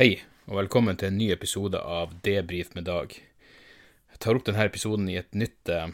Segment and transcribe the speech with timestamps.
[0.00, 0.14] Hei,
[0.48, 3.10] og velkommen til en ny episode av Debrif med Dag.
[3.12, 5.90] Jeg tar opp denne episoden i et nytt, eh,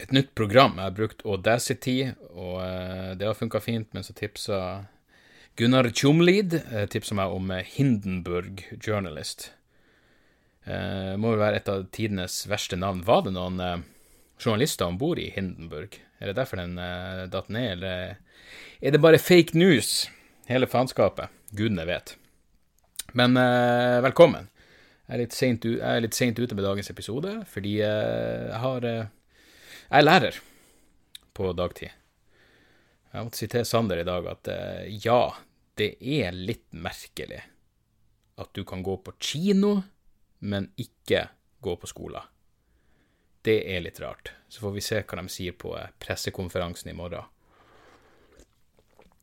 [0.00, 0.78] et nytt program.
[0.80, 4.60] Jeg har brukt Audacity, og eh, det har funka fint, men så tipsa
[5.60, 9.50] Gunnar Tjomlid eh, tipsa meg om Hindenburg Journalist.
[10.64, 13.04] Det må vel være et av tidenes verste navn.
[13.04, 13.84] Var det noen
[14.40, 16.00] journalister om bord i Hindenburg?
[16.24, 16.80] Er det derfor den
[17.36, 18.16] datt ned, eller
[18.80, 20.06] er det bare fake news,
[20.48, 21.28] hele faenskapet?
[21.52, 22.16] Gudene vet.
[23.12, 24.46] Men eh, velkommen.
[25.04, 25.20] Jeg er,
[26.00, 29.10] litt sent, ute med dagens episode, fordi eh, jeg har eh,
[29.90, 30.38] Jeg er lærer
[31.36, 31.92] på dagtid.
[33.12, 35.34] Jeg måtte si til Sander i dag at eh, ja,
[35.76, 37.42] det er litt merkelig
[38.40, 39.74] at du kan gå på kino,
[40.40, 41.26] men ikke
[41.60, 42.24] gå på skolen.
[43.44, 44.32] Det er litt rart.
[44.48, 47.28] Så får vi se hva de sier på eh, pressekonferansen i morgen.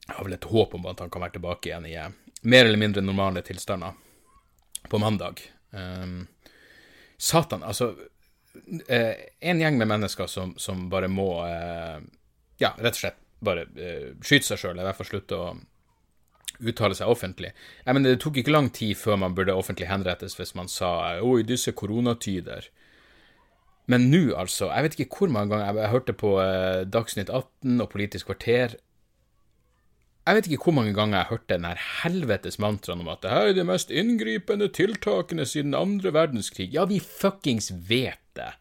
[0.05, 1.97] Jeg har vel et håp om at han kan være tilbake igjen i
[2.41, 3.91] mer eller mindre normale tilstander
[4.89, 5.41] på mandag.
[5.71, 6.27] Um,
[7.17, 7.93] satan, altså
[8.89, 11.99] uh, En gjeng med mennesker som, som bare må uh,
[12.57, 15.51] Ja, rett og slett bare uh, skyte seg sjøl, i hvert fall slutte å
[16.59, 17.53] uttale seg offentlig.
[17.85, 21.19] Jeg mener, Det tok ikke lang tid før man burde offentlig henrettes hvis man sa
[21.19, 22.67] 'Å, i disse koronatider'.
[23.87, 24.67] Men nå, altså.
[24.67, 26.33] Jeg vet ikke hvor mange ganger jeg, jeg hørte på
[26.93, 28.75] Dagsnytt 18 og Politisk kvarter
[30.29, 31.65] jeg vet ikke hvor mange ganger jeg hørte den
[32.03, 36.67] helvetes mantraen om at det her er de mest inngripende tiltakene siden andre verdenskrig.
[36.75, 38.51] Ja, vi fuckings vet det.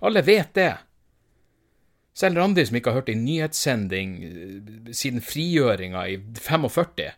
[0.00, 0.70] Alle vet det.
[2.16, 7.12] Selv Randi, som ikke har hørt en nyhetssending eh, siden frigjøringa i 45.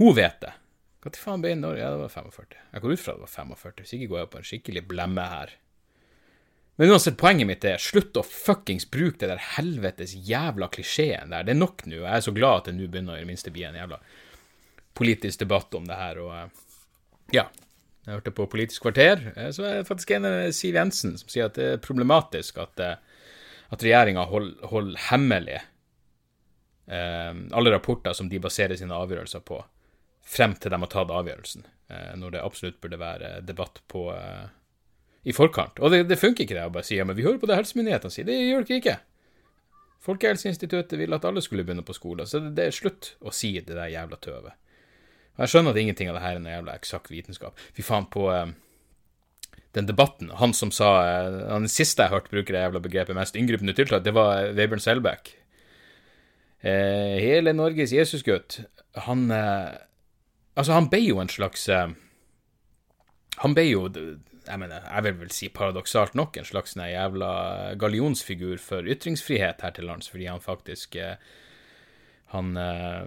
[0.00, 0.54] Hun vet det.
[1.00, 1.82] Når faen ble Norge?
[1.82, 2.62] Ja, det var 45.
[2.70, 5.26] Jeg går ut fra det var 45, hvis ikke går jeg på en skikkelig blemme
[5.32, 5.52] her.
[6.80, 11.44] Men uansett, poenget mitt er slutt å fuckings bruke det der helvetes jævla klisjeen der.
[11.44, 11.98] Det er nok nå.
[11.98, 13.98] Jeg er så glad at det nå begynner å i det minste bli en jævla
[14.96, 16.20] politisk debatt om det her.
[16.24, 16.62] Og eh,
[17.36, 17.42] ja,
[18.06, 21.28] jeg hørte på Politisk kvarter, eh, så er det faktisk en av Siv Jensen som
[21.28, 23.26] sier at det er problematisk at, eh,
[23.76, 29.60] at regjeringa holder, holder hemmelig eh, alle rapporter som de baserer sine avgjørelser på,
[30.24, 34.48] frem til de har tatt avgjørelsen, eh, når det absolutt burde være debatt på eh,
[35.24, 35.80] i forkant.
[35.80, 37.58] Og det, det funker ikke det å bare si ja, men vi hører på det
[37.58, 38.28] helsemyndighetene sier.
[38.28, 38.96] Det gjør dere ikke.
[40.00, 43.52] Folkehelseinstituttet ville at alle skulle begynne på skolen, så det, det er slutt å si
[43.58, 44.56] det der jævla tøvet.
[45.40, 47.60] Jeg skjønner at ingenting av det her er noe jævla eksakt vitenskap.
[47.76, 48.52] Fy faen, på eh,
[49.76, 53.36] den debatten, han som sa eh, Han siste jeg hørte bruke det jævla begrepet mest
[53.36, 55.34] inngripende tiltak, det var uh, Vebjørn Selbekk.
[56.60, 58.62] Eh, hele Norges Jesusgutt.
[59.06, 63.84] Han Altså, han ble jo en slags Han ble jo
[64.46, 69.76] jeg mener, jeg vil vel si paradoksalt nok en slags jævla gallionsfigur for ytringsfrihet her
[69.76, 71.16] til lands, fordi han faktisk eh,
[72.34, 73.06] han eh,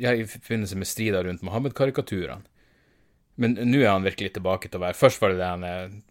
[0.00, 2.42] Ja, i forbindelse med strider rundt Mohammed-karikaturene.
[3.40, 6.02] Men nå er han virkelig tilbake til å være Først var det det han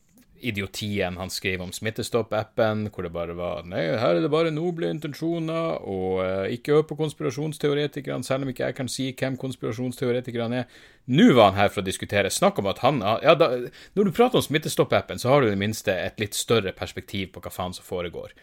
[0.41, 4.89] idiotien han skrev om Smittestopp-appen, hvor det bare var Nei, her er det bare noble
[4.93, 10.61] intensjoner, og uh, ikke hør på konspirasjonsteoretikerne, selv om ikke jeg kan si hvem konspirasjonsteoretikerne
[10.63, 10.79] er.
[11.09, 12.31] Nå var han her for å diskutere.
[12.33, 13.49] Snakk om at han ja, da,
[13.97, 17.33] Når du prater om Smittestopp-appen, så har du i det minste et litt større perspektiv
[17.33, 18.35] på hva faen som foregår.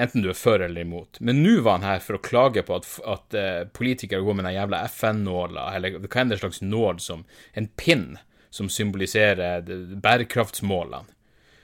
[0.00, 1.18] Enten du er for eller imot.
[1.20, 4.48] Men nå var han her for å klage på at, at uh, politikere går med
[4.48, 7.26] den jævla FN-nåla, eller hva enn det slags nål som
[7.58, 8.12] en pinn
[8.50, 9.64] som symboliserer
[10.02, 11.16] bærekraftsmålene.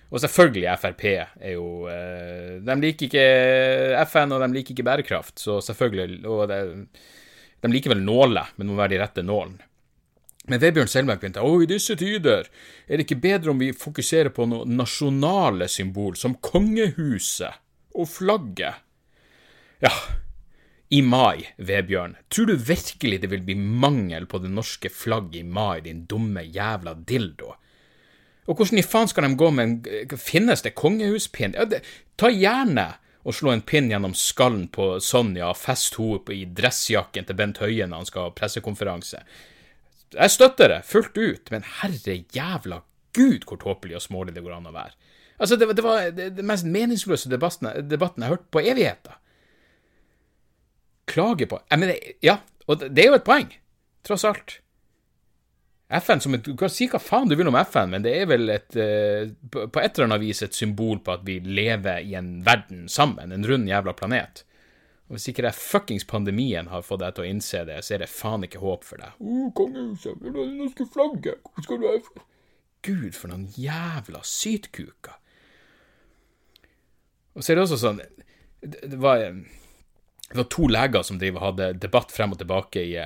[0.06, 5.40] Og selvfølgelig Frp er jo eh, De liker ikke FN, og de liker ikke bærekraft,
[5.42, 6.60] så selvfølgelig Og de,
[7.62, 9.66] de liker vel nåler, men må være de rette nålene.
[10.46, 12.46] Men Vebjørn Selbekk begynte å, i disse tider
[12.86, 17.58] er det ikke bedre om vi fokuserer på noe nasjonale symbol, som kongehuset
[17.98, 18.78] og flagget.
[19.82, 19.90] Ja,
[20.88, 25.42] i mai, Vebjørn, tror du virkelig det vil bli mangel på det norske flagget i
[25.42, 27.56] mai, din dumme jævla dildo?
[28.46, 31.56] Og hvordan i faen skal de gå med en Finnes det kongehuspinn?
[31.58, 31.66] Ja,
[32.14, 32.86] ta gjerne
[33.26, 37.58] og slå en pinn gjennom skallen på Sonja og fest henne i dressjakken til Bent
[37.58, 39.24] Høie når han skal ha pressekonferanse.
[40.14, 42.84] Jeg støtter det, fullt ut, men herre jævla
[43.16, 44.94] gud hvor tåpelig og smålig det går an å være.
[45.36, 49.18] Altså, det, det var det, det mest meningsløse debatten, debatten jeg har hørt på evigheter
[51.06, 53.50] klage på jeg mener, Ja, og det er jo et poeng,
[54.06, 54.60] tross alt.
[55.86, 58.26] FN som et, Du kan si hva faen du vil om FN, men det er
[58.26, 62.16] vel et, uh, på et eller annet vis et symbol på at vi lever i
[62.18, 64.42] en verden sammen, en rund jævla planet.
[65.06, 68.02] Og Hvis ikke det fuckings pandemien har fått deg til å innse det, så er
[68.02, 69.14] det faen ikke håp for deg.
[69.22, 71.46] Oh, kongehuset, vil du ha det norske flagget?
[71.46, 72.24] Hvor skal du ha
[72.86, 75.16] Gud, for noen jævla sytkuker.
[77.34, 77.98] Og så er det også sånn
[78.62, 79.24] Det var
[80.30, 82.96] det var to leger som hadde debatt frem og tilbake i,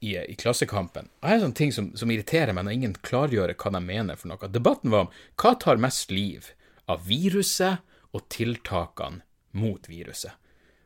[0.00, 1.10] i, i Klassekampen.
[1.20, 4.20] Og her er sånne ting som, som irriterer meg når ingen klargjør hva de mener
[4.20, 4.50] for noe.
[4.54, 6.52] Debatten var om hva tar mest liv
[6.90, 7.82] av viruset
[8.14, 9.24] og tiltakene
[9.58, 10.38] mot viruset.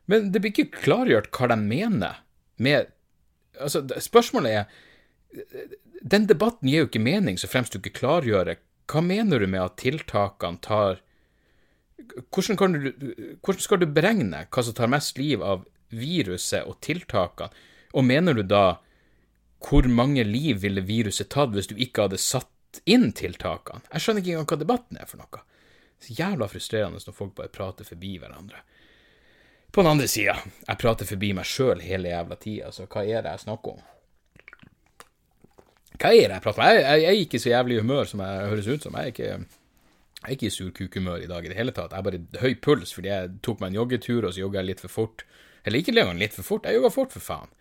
[0.07, 2.23] Men det blir ikke klargjort hva de mener
[2.57, 2.93] med
[3.57, 5.71] Altså, spørsmålet er
[6.05, 8.51] Den debatten gir jo ikke mening så fremst du ikke klargjør
[8.87, 11.01] hva mener du med at tiltakene tar
[11.97, 12.91] hvordan, du,
[13.41, 17.65] hvordan, skal du beregne hva som tar mest liv av viruset og tiltakene?
[17.97, 18.79] Og mener du da
[19.63, 23.81] hvor mange liv ville viruset tatt hvis du ikke hadde satt inn tiltakene?
[23.89, 25.43] Jeg skjønner ikke engang hva debatten er for noe.
[25.97, 28.61] Så jævla frustrerende når folk bare prater forbi hverandre.
[29.73, 33.25] På den andre sida, jeg prater forbi meg sjøl hele jævla tida, så hva er
[33.25, 33.81] det jeg snakker om?
[35.97, 36.67] Hva er det jeg prater om?
[36.69, 38.97] Jeg, jeg, jeg er ikke så jævlig i humør som jeg høres ut som.
[38.97, 39.56] Jeg er ikke,
[40.27, 41.93] jeg er ikke i surkukhumør i dag i det hele tatt.
[41.93, 44.67] Jeg har bare høy puls fordi jeg tok meg en joggetur, og så jogga jeg
[44.73, 45.23] litt for fort.
[45.63, 47.53] Eller ikke engang litt for fort, jeg jogga fort, for faen.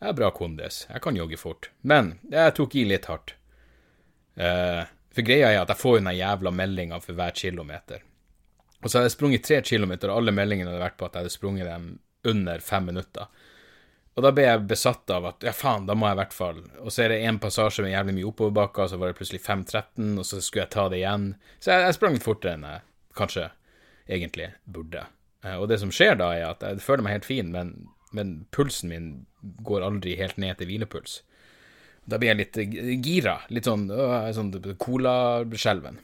[0.00, 1.68] Jeg er bra kondis, jeg kan jogge fort.
[1.86, 3.36] Men jeg tok i litt hardt.
[4.34, 4.82] Uh,
[5.14, 8.02] for greia er at jeg får jo den jævla meldinga for hver kilometer.
[8.80, 11.26] Og så hadde jeg sprunget tre kilometer, og alle meldingene hadde vært på at jeg
[11.28, 11.88] hadde sprunget dem
[12.26, 13.30] under fem minutter.
[14.18, 16.58] Og da ble jeg besatt av at ja, faen, da må jeg i hvert fall
[16.82, 20.18] Og så er det en passasje med jævlig mye oppoverbakker, så var det plutselig 5.13,
[20.18, 21.30] og så skulle jeg ta det igjen.
[21.58, 22.84] Så jeg, jeg sprang litt fortere enn jeg
[23.20, 23.46] kanskje
[24.10, 25.06] egentlig burde.
[25.44, 27.72] Eh, og det som skjer da, er at jeg føler meg helt fin, men,
[28.16, 29.10] men pulsen min
[29.66, 31.20] går aldri helt ned til hvilepuls.
[32.10, 33.38] Da blir jeg litt gira.
[33.52, 36.00] Litt sånn, øh, sånn colaskjelven.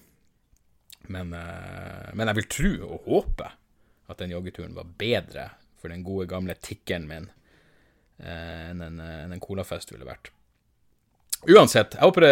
[1.13, 3.51] Men, øh, men jeg vil tro og håpe
[4.07, 5.51] at den joggeturen var bedre
[5.81, 7.31] for den gode, gamle tikkeren min
[8.23, 10.33] enn en, en, en colafest ville vært.
[11.47, 12.25] Uansett, jeg håper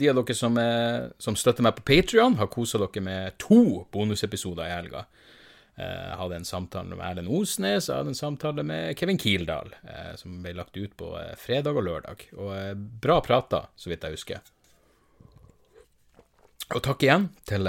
[0.00, 3.84] de av dere som, er, som støtter meg på Patrion, har kosa dere med to
[3.92, 5.04] bonusepisoder i helga.
[5.76, 9.70] Eh, jeg hadde en samtale med Erlend Osnes, jeg hadde en samtale med Kevin Kildahl,
[9.84, 12.24] eh, som ble lagt ut på fredag og lørdag.
[12.34, 14.42] Og bra prata, så vidt jeg husker.
[16.70, 17.66] Og takk igjen til,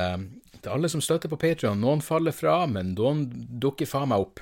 [0.57, 1.79] til alle som støtter på Patrion.
[1.81, 3.27] Noen faller fra, men noen
[3.61, 4.41] dukker faen meg opp.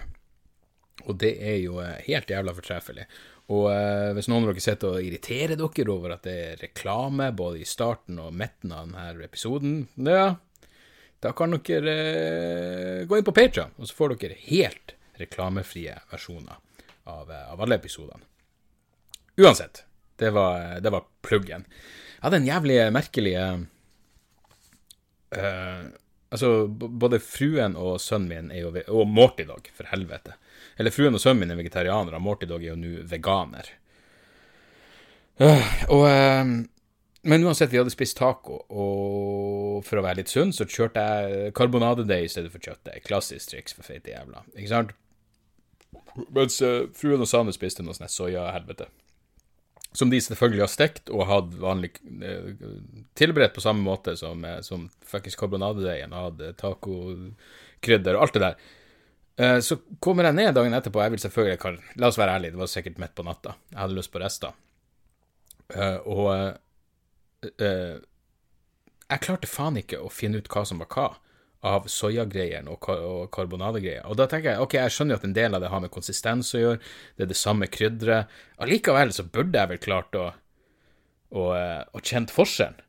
[1.07, 3.05] Og det er jo eh, helt jævla fortreffelig.
[3.49, 7.31] Og eh, hvis noen av dere sitter og irriterer dere over at det er reklame
[7.33, 10.35] både i starten og midten av denne episoden, ja,
[11.19, 16.57] da kan dere eh, gå inn på Patreon, og så får dere helt reklamefrie versjoner
[17.09, 18.23] av, eh, av alle episodene.
[19.39, 19.83] Uansett,
[20.19, 21.65] det var, det var pluggen.
[22.19, 23.59] Jeg hadde en jævlig merkelig eh,
[26.29, 28.69] Altså, både fruen og sønnen min er jo
[28.99, 30.35] Og Morty Dog, for helvete.
[30.79, 33.67] Eller fruen og sønnen min er vegetarianere, Morty Dog er jo nå veganer.
[35.39, 36.53] Uh, og uh,
[37.29, 41.51] Men uansett, vi hadde spist taco, og for å være litt sunn, så kjørte jeg
[41.55, 43.03] karbonadedeig i stedet for kjøttdeig.
[43.03, 44.95] Klassisk triks for feite jævla, ikke sant?
[46.31, 48.87] Mens uh, fruen og Sane spiste noe sånt soyahelvete.
[49.91, 51.95] Som de selvfølgelig har stekt og hatt vanlig
[53.17, 56.15] tilberedt på samme måte som, uh, som faktisk karbonadedeigen.
[56.15, 58.69] Hadde tacokrydder og alt det der.
[59.39, 62.55] Eh, så kommer jeg ned dagen etterpå, jeg vil selvfølgelig kan, La oss være ærlige,
[62.55, 63.55] det var sikkert midt på natta.
[63.71, 64.57] Jeg hadde lyst på rester.
[65.69, 66.29] Uh, og
[67.45, 67.97] uh,
[69.05, 71.05] jeg klarte faen ikke å finne ut hva som var hva
[71.69, 74.07] av soyagreiene og, kar og karbonadegreier.
[74.09, 75.93] Og da tenker jeg ok, jeg skjønner jo at en del av det har med
[75.93, 76.81] konsistens å gjøre,
[77.15, 78.33] det er det samme krydderet.
[78.63, 80.25] Allikevel så burde jeg vel klart å,
[81.29, 81.45] å,
[81.93, 82.81] å kjent forskjellen.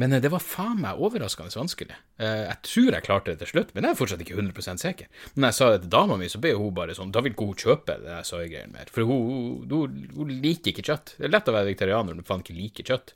[0.00, 1.96] Men eh, det var faen meg overraskende vanskelig.
[2.20, 5.10] Eh, jeg tror jeg klarte det til slutt, men jeg er fortsatt ikke 100 sikker.
[5.34, 7.50] Men jeg sa det til dama mi, så ble hun bare sånn Da vil ikke
[7.50, 8.92] hun kjøpe det soyagreiene mer.
[8.92, 11.16] For hun, hun, hun, liker ikke kjøtt.
[11.18, 13.14] Det er lett å være vegetarianer når du faen ikke liker kjøtt.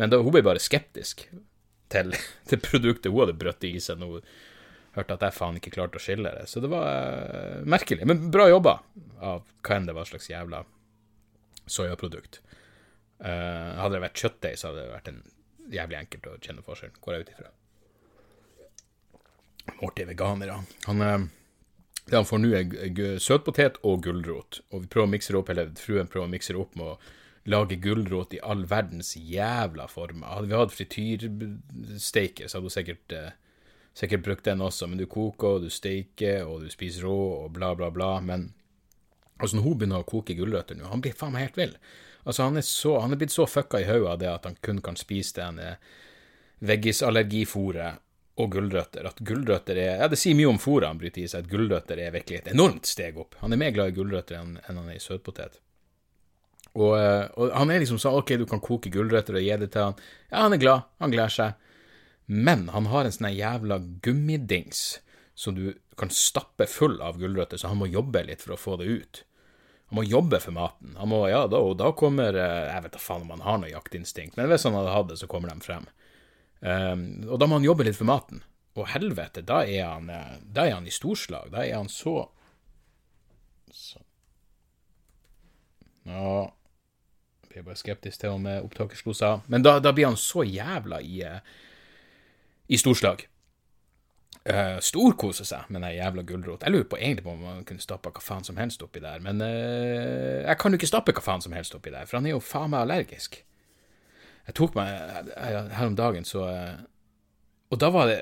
[0.00, 1.28] Men da, hun ble bare skeptisk
[1.94, 2.16] til,
[2.50, 4.34] til produktet hun hadde brøtt i seg når hun
[4.94, 6.44] hørte at jeg faen ikke klarte å skille det.
[6.50, 8.04] Så det var uh, merkelig.
[8.06, 8.76] Men bra jobba
[9.24, 10.62] av hva enn det var slags jævla
[11.64, 12.42] soyaprodukt.
[13.24, 15.22] Hadde det vært kjøttdeig, så hadde det vært en
[15.72, 17.52] jævlig enkelt å kjenne forskjellen, går jeg ut ifra.
[19.80, 20.60] Morty er veganer, ja.
[20.86, 21.26] Han, eh,
[22.06, 24.60] det han får nå, er søtpotet og gulrot.
[24.70, 26.92] Og vi prøver å mikse det opp, eller fruen prøver å mikse det opp med
[26.92, 26.98] å
[27.44, 30.28] lage gulrot i all verdens jævla former.
[30.32, 33.30] Hadde vi hatt frityrsteiker, så hadde hun sikkert, eh,
[33.94, 34.88] sikkert brukt den også.
[34.88, 38.20] Men du koker, og du steiker, og du spiser rå, og bla, bla, bla.
[38.20, 38.52] Men
[39.38, 41.76] altså, når hun begynner å koke gulrøtter nå, han blir faen meg helt vill.
[42.24, 44.56] Altså, han er, så, han er blitt så fucka i hodet av det at han
[44.64, 45.74] kun kan spise det
[46.64, 48.00] veggisallergifôret
[48.40, 49.06] og gulrøtter.
[49.06, 52.00] At gulrøtter er Ja, det sier mye om fòret han bryter i seg, at gulrøtter
[52.00, 53.36] er virkelig et enormt steg opp.
[53.42, 55.60] Han er mer glad i gulrøtter enn, enn han er i søtpotet.
[56.74, 59.70] Og, eh, og, han er liksom sånn OK, du kan koke gulrøtter og gi det
[59.74, 60.00] til han.
[60.32, 61.60] Ja, han er glad, han gleder seg.
[62.26, 64.82] Men han har en sånn jævla gummidings
[65.38, 68.78] som du kan stappe full av gulrøtter, så han må jobbe litt for å få
[68.80, 69.22] det ut.
[69.94, 70.96] Må jobbe for maten.
[70.98, 73.60] Han må, ja, da, og da kommer eh, Jeg vet da faen om han har
[73.62, 75.86] noe jaktinstinkt, men hvis han hadde hatt det, så kommer de frem.
[76.64, 78.42] Um, og da må han jobbe litt for maten.
[78.74, 81.52] Og helvete, da er han, eh, da er han i storslag.
[81.54, 82.24] Da er han så
[83.74, 84.04] Sånn.
[86.06, 86.44] Ja
[87.58, 88.46] er bare skeptisk til om
[89.14, 89.44] seg av.
[89.50, 91.22] Men da, da, blir han så jævla i,
[92.66, 93.26] i storslag.
[94.44, 96.64] Uh, storkoser seg med den jævla gulrot.
[96.66, 99.22] Jeg lurer på egentlig på om man kunne stappe hva faen som helst oppi der,
[99.24, 102.28] men uh, jeg kan jo ikke stappe hva faen som helst oppi der, for han
[102.28, 103.38] er jo faen meg allergisk.
[104.44, 104.90] Jeg tok meg
[105.38, 106.82] her om dagen, så uh,
[107.72, 108.18] Og da var det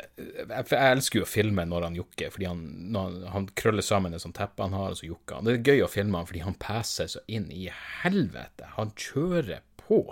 [0.68, 2.62] For jeg elsker jo å filme når han jokker, fordi han,
[2.94, 5.48] han, han krøller sammen et sånt teppe han har, og så jokker han.
[5.48, 7.66] Det er gøy å filme han fordi han peser så inn i
[8.04, 8.70] helvete.
[8.76, 10.04] Han kjører på.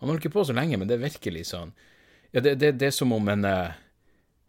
[0.00, 1.76] Han holder ikke på så lenge, men det er virkelig sånn
[2.32, 3.44] Ja, det, det, det er som om en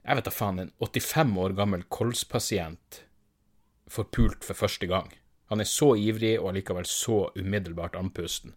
[0.01, 3.01] jeg vet da faen, en 85 år gammel kolspasient
[3.91, 5.11] får pult for første gang.
[5.51, 8.55] Han er så ivrig og allikevel så umiddelbart andpusten.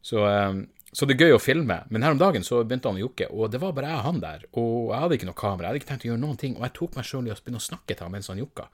[0.00, 1.76] Så, um, så, det er gøy å filme.
[1.92, 4.06] Men her om dagen så begynte han å jokke, og det var bare jeg og
[4.06, 4.46] han der.
[4.56, 6.58] Og jeg hadde ikke noe kamera, jeg hadde ikke tenkt å gjøre noen ting.
[6.58, 8.68] Og jeg tok meg sjøl i å begynne å snakke til ham mens han jokka.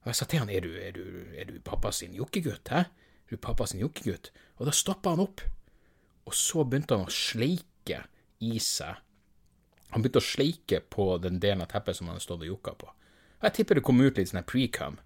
[0.00, 1.04] Og jeg sa til han, er du, er du,
[1.36, 2.84] er du pappa sin jokkegutt, hæ?
[3.26, 4.30] Er du pappa sin jokkegutt?
[4.58, 5.42] Og da stoppa han opp.
[6.28, 8.04] Og så begynte han å sleike
[8.44, 9.00] i seg
[9.90, 12.74] han begynte å sleike på den delen av teppet som han hadde stått og jokka
[12.78, 12.90] på.
[13.40, 15.00] Og Jeg tipper det kom ut litt sånn pre-cum,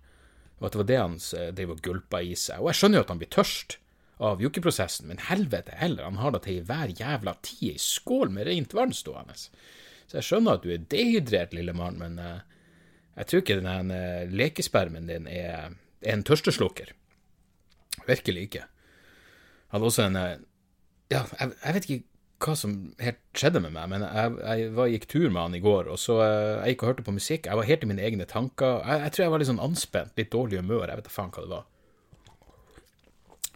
[0.59, 2.61] og at det var det han eh, drev og gulpa i seg.
[2.61, 3.79] Og jeg skjønner jo at han blir tørst
[4.25, 8.49] av jokkeprosessen, men helvete heller, han har da til hver jævla tid ei skål med
[8.49, 9.35] rent vann stående.
[9.35, 12.45] Så jeg skjønner at du er dehydrert, lille mann, men uh,
[13.17, 15.75] jeg tror ikke den uh, lekespermen din er,
[16.05, 16.93] er en tørsteslukker.
[18.07, 18.67] Virkelig ikke.
[19.73, 20.21] Han hadde også en
[21.13, 24.91] Ja, jeg, jeg vet ikke hva som helt skjedde med meg, men jeg, jeg var,
[24.93, 27.49] gikk tur med han i går, og så eh, jeg gikk og hørte på musikk.
[27.49, 28.81] Jeg var helt i mine egne tanker.
[28.83, 30.89] Jeg, jeg tror jeg var litt sånn anspent, litt dårlig humør.
[30.91, 31.69] Jeg vet da faen hva det var.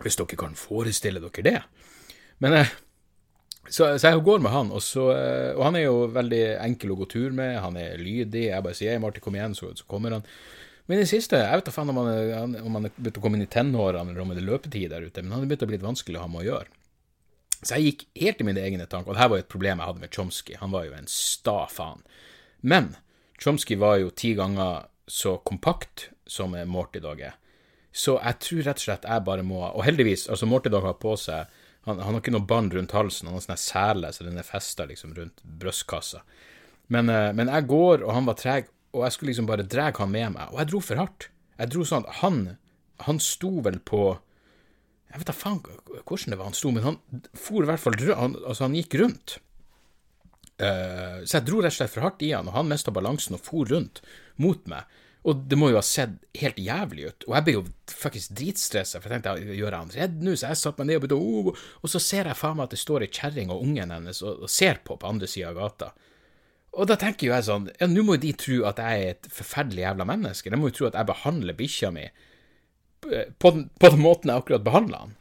[0.05, 1.57] Hvis dere kan forestille dere det.
[2.45, 2.77] Men eh,
[3.69, 6.95] så, så, jeg går med han, og, så, eh, og, han er jo veldig enkel
[6.95, 7.59] å gå tur med.
[7.61, 8.49] Han er lydig.
[8.49, 10.27] Jeg bare sier 'Martin, kom igjen', så, så kommer han.
[10.89, 13.45] Men i det siste, jeg vet da faen om han, er begynt å komme inn
[13.45, 15.77] i tenårene, eller om det er løpetid der ute, men han er begynt å bli
[15.77, 16.78] litt vanskelig å ha med å gjøre.
[17.63, 19.81] Så jeg gikk helt i mine egne tanker, og det her var jo et problem
[19.81, 20.55] jeg hadde med Chomsky.
[20.61, 22.05] Han var jo en sta faen.
[22.61, 22.93] Men
[23.43, 27.35] Chomsky var jo ti ganger så kompakt som Morty Dog er.
[27.93, 30.99] Så jeg tror rett og slett jeg bare må Og heldigvis, altså Morty Dog har
[31.01, 31.49] på seg
[31.89, 34.45] han, han, har ikke noe bånd rundt halsen, han har sånn sele, så den er
[34.45, 36.21] festa liksom rundt brystkassa.
[36.93, 39.87] Men, eh, men, jeg går, og han var treg, og jeg skulle liksom bare dra
[39.97, 41.31] han med meg, og jeg dro for hardt.
[41.57, 42.43] Jeg dro sånn at han,
[43.07, 44.03] han sto vel på
[45.09, 46.99] jeg vet da faen hvordan det var han sto, men han
[47.33, 49.39] for i hvert fall han, Altså, han gikk rundt.
[50.59, 53.39] Uh, så jeg dro rett og slett for hardt i han, og han mista balansen
[53.39, 54.03] og for rundt
[54.43, 54.89] mot meg.
[55.29, 57.25] Og det må jo ha sett helt jævlig ut.
[57.27, 60.37] Og jeg ble jo fuckings dritstressa, for jeg tenkte gjør han redd nå?
[60.39, 62.77] Så jeg satte meg ned og begynte oh, Og så ser jeg faen meg at
[62.77, 65.59] det står ei kjerring og ungen hennes og, og, ser på på andre sida av
[65.59, 65.91] gata.
[66.79, 69.29] Og da tenker jo jeg sånn Ja, nå må de tro at jeg er et
[69.35, 70.53] forferdelig jævla menneske.
[70.55, 72.07] De må jo tro at jeg behandler bikkja mi
[73.01, 75.15] på, den, på den måten jeg akkurat behandla han.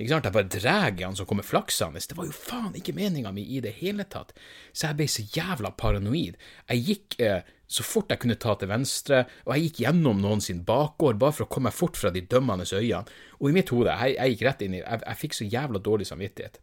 [0.00, 0.26] Ikke sant?
[0.26, 2.00] Jeg bare drar han som kommer flaksende.
[2.00, 4.32] Det var jo faen ikke meninga mi i det hele tatt.
[4.72, 6.38] Så jeg ble så jævla paranoid.
[6.70, 10.40] Jeg gikk eh, så fort jeg kunne ta til venstre, og jeg gikk gjennom noen
[10.42, 13.04] sin bakgård bare for å komme meg fort fra de dømmende øynene.
[13.38, 15.82] Og i mitt hode, jeg, jeg gikk rett inn i Jeg, jeg fikk så jævla
[15.84, 16.58] dårlig samvittighet.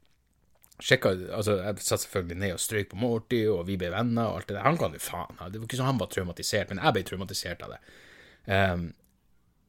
[0.77, 4.41] Sjekka, altså, Jeg satt selvfølgelig ned og strøyk på Morty, og vi ble venner og
[4.41, 4.65] alt det der.
[4.67, 5.39] Han kan jo faen.
[5.39, 7.79] Det var ikke sånn han var traumatisert, men jeg ble traumatisert av det.
[8.47, 8.85] Um,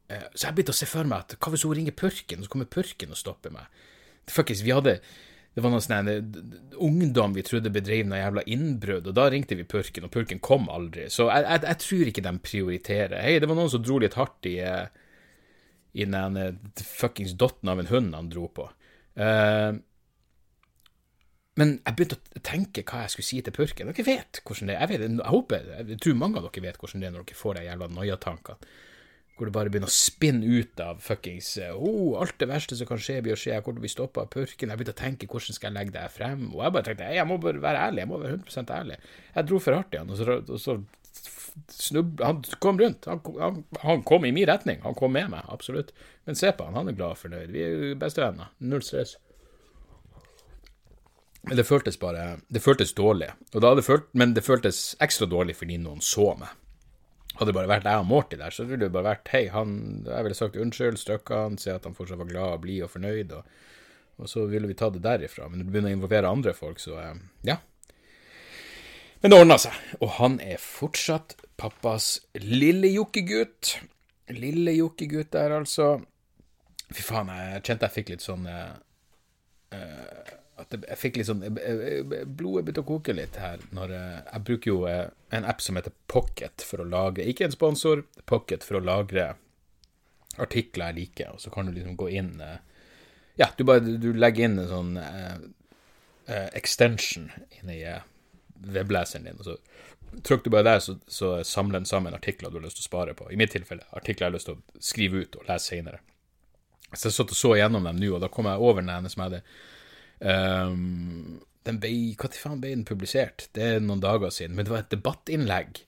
[0.09, 2.71] så jeg begynte å se for meg at hva hvis hun ringer purken, så kommer
[2.71, 3.81] purken og stopper meg?
[4.29, 4.99] Fuckings, vi hadde
[5.59, 6.13] det var noen sånne
[6.87, 10.69] ungdom vi trodde bedrev noe jævla innbrudd, og da ringte vi purken, og purken kom
[10.71, 11.09] aldri.
[11.11, 13.17] Så jeg, jeg, jeg tror ikke de prioriterer.
[13.25, 14.87] Hei, det var noen som dro litt hardt i, eh,
[15.99, 18.69] i den eh, fuckings dotten av en hund han dro på.
[19.19, 19.75] Uh,
[21.59, 23.91] men jeg begynte å tenke hva jeg skulle si til purken.
[23.91, 24.85] Dere vet hvordan det er.
[24.85, 27.41] Jeg, vet, jeg håper, jeg tror mange av dere vet hvordan det er når dere
[27.41, 28.77] får de jævla noiatankene
[29.39, 33.01] hvor det bare begynner å spinne ut av fuckings oh, alt det verste som kan
[33.03, 34.73] skje, blir å skje, jeg kommer til å bli stoppa av purken.
[34.73, 37.29] Jeg begynte å tenke hvordan skal jeg legge det frem, og jeg bare tenkte jeg
[37.31, 38.99] må bare være ærlig, jeg må være 100 ærlig.
[39.37, 40.77] Jeg dro for hardt i han, og så, og så
[41.69, 43.07] snubb, Han kom rundt.
[43.07, 44.83] Han, han, han, kom i min retning.
[44.83, 45.95] Han kom med meg, absolutt.
[46.25, 47.51] Men se på han, han er glad og fornøyd.
[47.55, 48.53] Vi er bestevenner.
[48.59, 49.17] Null stress.
[51.49, 53.31] Men det føltes bare Det føltes dårlig.
[53.53, 56.51] Det følt, men det føltes ekstra dårlig fordi noen så meg.
[57.39, 59.73] Hadde det bare vært jeg og Morty der, så ville det bare vært Hei, han
[60.09, 62.91] Jeg ville sagt unnskyld, strøkka han, si at han fortsatt var glad og blid og
[62.97, 63.59] fornøyd, og,
[64.19, 65.47] og, så ville vi ta det derifra.
[65.47, 67.15] Men når du begynner å involvere andre folk, så eh,
[67.47, 67.61] Ja.
[69.23, 73.79] Men det ordna seg, og han er fortsatt pappas lille jokkegutt.
[74.31, 75.97] Lille jokkegutt der, altså.
[76.95, 78.77] Fy faen, jeg kjente jeg fikk litt sånn uh,
[80.69, 85.47] At jeg fikk sånn Blodet begynte å koke litt her når Jeg bruker jo en
[85.49, 89.31] app som heter Pocket for å lagre Ikke en sponsor, Pocket for å lagre
[90.39, 92.37] artikler jeg liker, og så kan du liksom gå inn
[93.41, 94.93] Ja, du bare du legger inn en sånn
[96.55, 97.81] extension inni
[98.59, 99.57] webleseren din, og så
[100.23, 102.91] trykker du bare der, så, så samler den sammen artikler du har lyst til å
[102.91, 103.29] spare på.
[103.33, 106.01] I mitt tilfelle artikler jeg har lyst til å skrive ut og lese senere.
[106.95, 109.11] Så jeg satt og så gjennom dem nå, og da kom jeg over den ene
[109.13, 109.43] som jeg hadde
[110.21, 113.49] um, den ble, Når faen ble den publisert?
[113.53, 114.57] Det er noen dager siden.
[114.57, 115.83] Men det var et debattinnlegg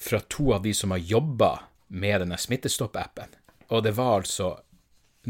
[0.00, 1.52] fra to av de som har jobba
[1.88, 3.34] med denne Smittestopp-appen.
[3.70, 4.54] Og det var altså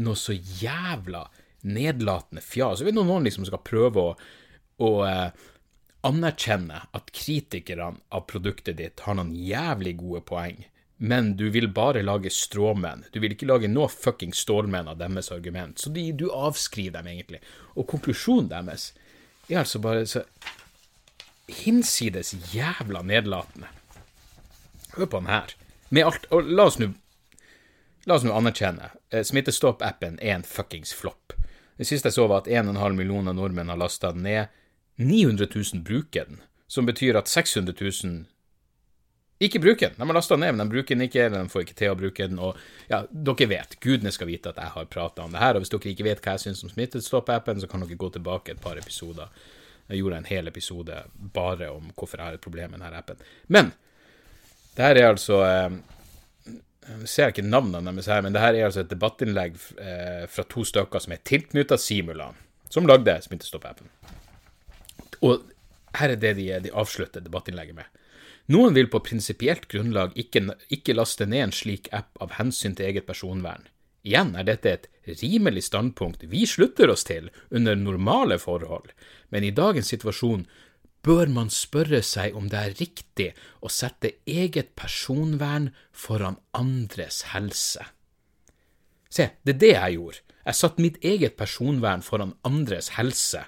[0.01, 1.25] noe så jævla
[1.67, 2.81] nedlatende fjas.
[2.85, 4.13] Vet du noen liksom skal prøve å,
[4.81, 5.49] å uh,
[6.07, 10.63] anerkjenne at kritikerne av produktet ditt har noen jævlig gode poeng,
[11.03, 13.07] men du vil bare lage stråmenn.
[13.11, 15.79] Du vil ikke lage noe fucking stålmenn av deres argument.
[15.81, 17.39] Så de, du avskriver dem egentlig.
[17.73, 18.91] Og konklusjonen deres
[19.49, 20.21] er altså bare så
[21.49, 23.71] hinsides jævla nedlatende.
[24.93, 25.55] Hør på den her.
[25.89, 26.91] Med alt Og la oss nå
[28.05, 28.91] La oss nå anerkjenne.
[29.09, 31.33] Eh, Smittestopp-appen er en fuckings flopp.
[31.77, 34.53] Det siste jeg så, var at 1,5 millioner nordmenn har lasta den ned.
[35.01, 38.25] 900 000 bruker den, som betyr at 600 000
[39.41, 39.97] ikke bruke den.
[39.97, 42.27] De har lasta ned, men de bruker den ikke, de får ikke til å bruke
[42.29, 42.41] den.
[42.41, 42.57] Og
[42.91, 45.57] ja, dere vet, gudene skal vite at jeg har prata om det her.
[45.57, 48.53] Og hvis dere ikke vet hva jeg syns om Smittestopp-appen, så kan dere gå tilbake
[48.53, 49.31] et par episoder.
[49.91, 50.99] Jeg gjorde en hel episode
[51.35, 53.23] bare om hvorfor jeg har et problem med denne appen.
[53.51, 53.71] Men
[54.75, 55.79] det her er altså eh,
[56.91, 60.45] Jeg ser ikke navnene deres her, men det her er altså et debattinnlegg eh, fra
[60.49, 62.29] to stykker som er tilknytta Simula,
[62.69, 63.89] som lagde Smittestopp-appen.
[65.21, 65.43] Og
[65.97, 68.00] her er det de, de avslutter debattinnlegget med.
[68.51, 70.41] Noen vil på prinsipielt grunnlag ikke,
[70.73, 73.67] ikke laste ned en slik app av hensyn til eget personvern.
[74.03, 74.89] Igjen er dette et
[75.21, 78.89] rimelig standpunkt vi slutter oss til under normale forhold,
[79.29, 80.47] men i dagens situasjon
[81.05, 83.29] bør man spørre seg om det er riktig
[83.61, 87.85] å sette eget personvern foran andres helse.
[89.11, 90.21] Se, det er det jeg gjorde.
[90.41, 93.45] Jeg satte mitt eget personvern foran andres helse.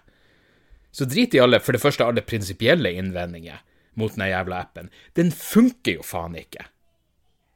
[0.94, 3.64] Så drit i alle, for det første, alle prinsipielle innvendinger
[4.00, 4.92] mot den jævla appen.
[5.18, 6.66] Den funker jo faen ikke.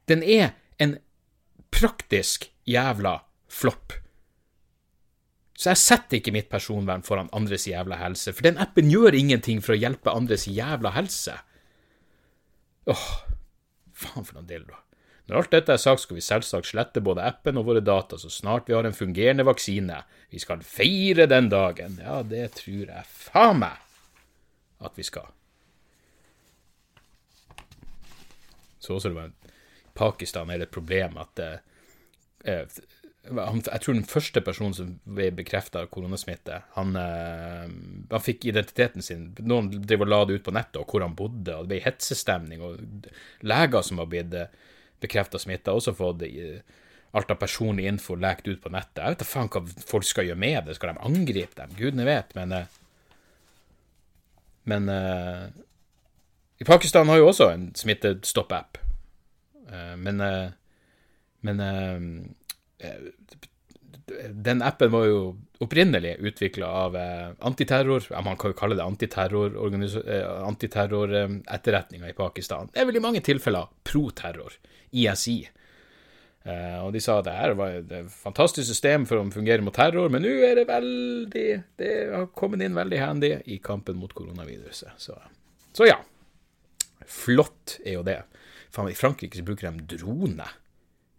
[0.08, 0.96] Den er en
[1.74, 3.96] praktisk jævla flopp.
[5.58, 9.62] Så jeg setter ikke mitt personvern foran andres jævla helse, for den appen gjør ingenting
[9.64, 11.34] for å hjelpe andres jævla helse.
[12.88, 13.08] Åh,
[13.90, 14.78] faen for noen dildo.
[15.28, 18.30] Når alt dette er sagt, skal vi selvsagt slette både appen og våre data så
[18.32, 19.98] snart vi har en fungerende vaksine.
[20.32, 21.98] Vi skal feire den dagen.
[22.00, 23.82] Ja, det tror jeg faen meg
[24.80, 25.28] at vi skal.
[28.78, 29.32] Så også det var
[29.98, 31.58] Pakistan er det et problem at eh,
[32.44, 32.78] eh
[33.28, 37.66] jeg tror den første personen som ble bekrefta koronasmitte, han, eh,
[38.08, 41.16] han, fikk identiteten sin Noen driver og la det ut på nettet, og hvor han
[41.18, 43.10] bodde, og det ble hetsestemning, og
[43.44, 44.48] leger som har blitt eh,
[45.02, 49.02] bekrefta smitta, også fått alt av personlig info lekt ut på nettet.
[49.02, 50.78] Jeg vet da faen hva folk skal gjøre med det.
[50.78, 51.76] Skal de angripe dem?
[51.76, 52.56] Gudene vet, men
[54.68, 54.88] Men
[56.66, 58.80] Pakistan har jo også en smittestopp-app.
[59.68, 60.48] Uh, men uh,
[61.40, 61.60] Men
[64.30, 68.84] den appen var jo opprinnelig utvikla av eh, antiterror Man kan jo kalle det
[70.44, 72.68] antiterroretterretninga eh, i Pakistan.
[72.72, 74.52] Det er vel i mange tilfeller pro-terror.
[74.88, 75.38] ISI.
[76.48, 79.74] Eh, og de sa at det her var et fantastisk system for å fungere mot
[79.76, 84.12] terror, men nå er det veldig Det har kommet inn veldig handy i kampen mot
[84.14, 84.90] koronaviruset.
[84.96, 85.14] Så,
[85.76, 85.98] så ja.
[87.08, 88.20] Flott er jo det.
[88.70, 90.46] Faen, I Frankrike så bruker de drone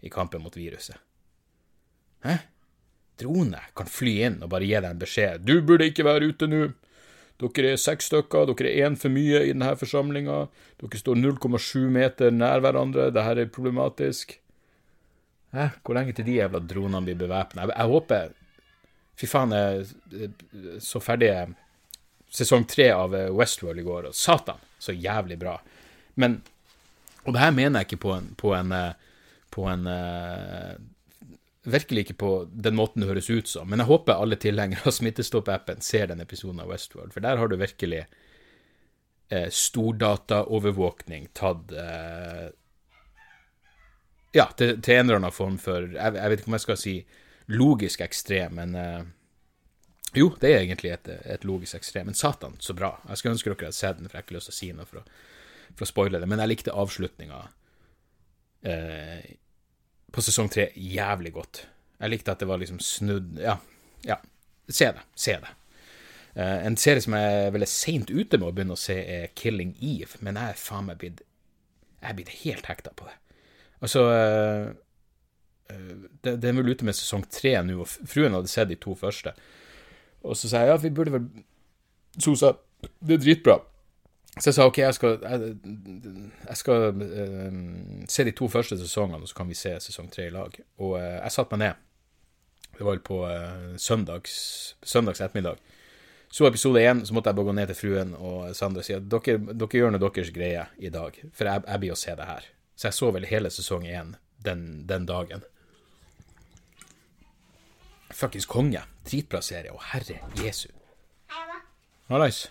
[0.05, 0.97] i kampen mot viruset.
[2.23, 2.37] Hæ?
[3.19, 5.47] Drone kan fly inn og bare gi deg en beskjed.
[5.47, 6.67] Du burde ikke være ute nå.
[7.39, 10.41] Dere er seks stykker, dere er én for mye i denne forsamlinga.
[10.81, 14.35] Dere står 0,7 meter nær hverandre, dette er problematisk.
[15.55, 15.71] Hæ?
[15.81, 17.65] Hvor lenge til de jævla dronene blir bevæpna?
[17.65, 18.35] Jeg, jeg, håper
[19.19, 20.29] Fy faen, jeg
[20.79, 21.31] så ferdig
[22.31, 25.57] sesong tre av Westworld i går, og satan, så jævlig bra.
[26.15, 26.41] Men
[27.25, 28.73] Og det her mener jeg ikke på en, på en,
[29.51, 29.87] på en
[31.63, 34.95] virkelig ikke på den måten det høres ut som, men jeg håper alle tilhengere av
[34.95, 38.05] Smittestopp-appen ser den episoden av Westworld, for der har du virkelig
[39.29, 42.47] eh, stordataovervåkning tatt eh,
[44.31, 46.77] Ja, til, til, en eller annen form for jeg, jeg, vet ikke om jeg skal
[46.77, 46.95] si
[47.49, 49.01] logisk ekstrem, men eh,
[50.17, 52.95] Jo, det er egentlig et, et, logisk ekstrem, men satan, så bra.
[53.09, 54.69] Jeg skulle ønske dere hadde sett den, for jeg har ikke lyst til å si
[54.73, 55.03] noe for å,
[55.79, 57.43] for å spoile det, men jeg likte avslutninga.
[58.69, 59.29] Eh,
[60.11, 61.63] på sesong tre jævlig godt.
[61.99, 63.57] Jeg likte at det var liksom snudd Ja.
[64.07, 64.19] ja.
[64.69, 65.05] Se det.
[65.15, 65.53] Se det.
[66.35, 69.31] Eh, en serie som jeg er veldig seint ute med å begynne å se, er
[69.35, 71.23] Killing Eve, men jeg er faen meg blitt
[71.99, 73.15] Jeg er blitt helt hekta på det.
[73.83, 74.69] Altså eh,
[75.69, 78.95] det, det, er vel ute med sesong tre nå, og fruen hadde sett de to
[78.97, 79.33] første.
[80.23, 81.27] Og så sa jeg ja, vi burde vel
[82.19, 82.35] Så
[83.03, 83.59] det er dritbra.
[84.39, 85.55] Så jeg sa OK, jeg skal, jeg,
[86.47, 87.57] jeg skal uh,
[88.07, 90.55] se de to første sesongene, og så kan vi se sesong tre i lag.
[90.79, 91.85] Og uh, jeg satte meg ned.
[92.77, 94.37] Det var vel på uh, søndags,
[94.83, 95.59] søndags ettermiddag.
[96.31, 98.93] Så episode én, så måtte jeg bare gå ned til fruen og Sandra og si
[98.93, 102.13] at dere, dere gjør nå deres greie i dag, for jeg, jeg blir å se
[102.15, 102.49] det her.
[102.77, 104.13] Så jeg så vel hele sesong én
[104.45, 105.41] den, den dagen.
[108.13, 108.83] Fuckings konge.
[109.09, 109.73] Dritbra serie.
[109.73, 110.69] Å, herre jesu.
[112.09, 112.45] Hallais.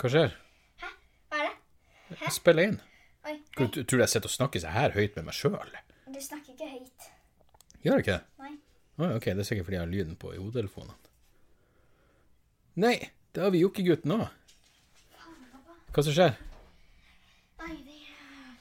[0.00, 0.36] Hva skjer?
[0.80, 0.90] Hæ?
[1.32, 1.56] Hva er det?
[2.20, 2.78] Jeg spiller inn.
[3.24, 5.74] Oi, Tror du tror du jeg sitter og snakker så her høyt med meg sjøl?
[6.14, 7.06] du snakker ikke høyt.
[7.84, 8.22] Gjør jeg ikke det?
[8.44, 8.52] Nei.
[9.00, 10.94] Oi, ok, det er sikkert fordi jeg har lyden på i hodetelefonene.
[12.84, 12.94] Nei,
[13.34, 14.26] det har vi jokkegutten òg.
[15.94, 16.36] Hva som skjer?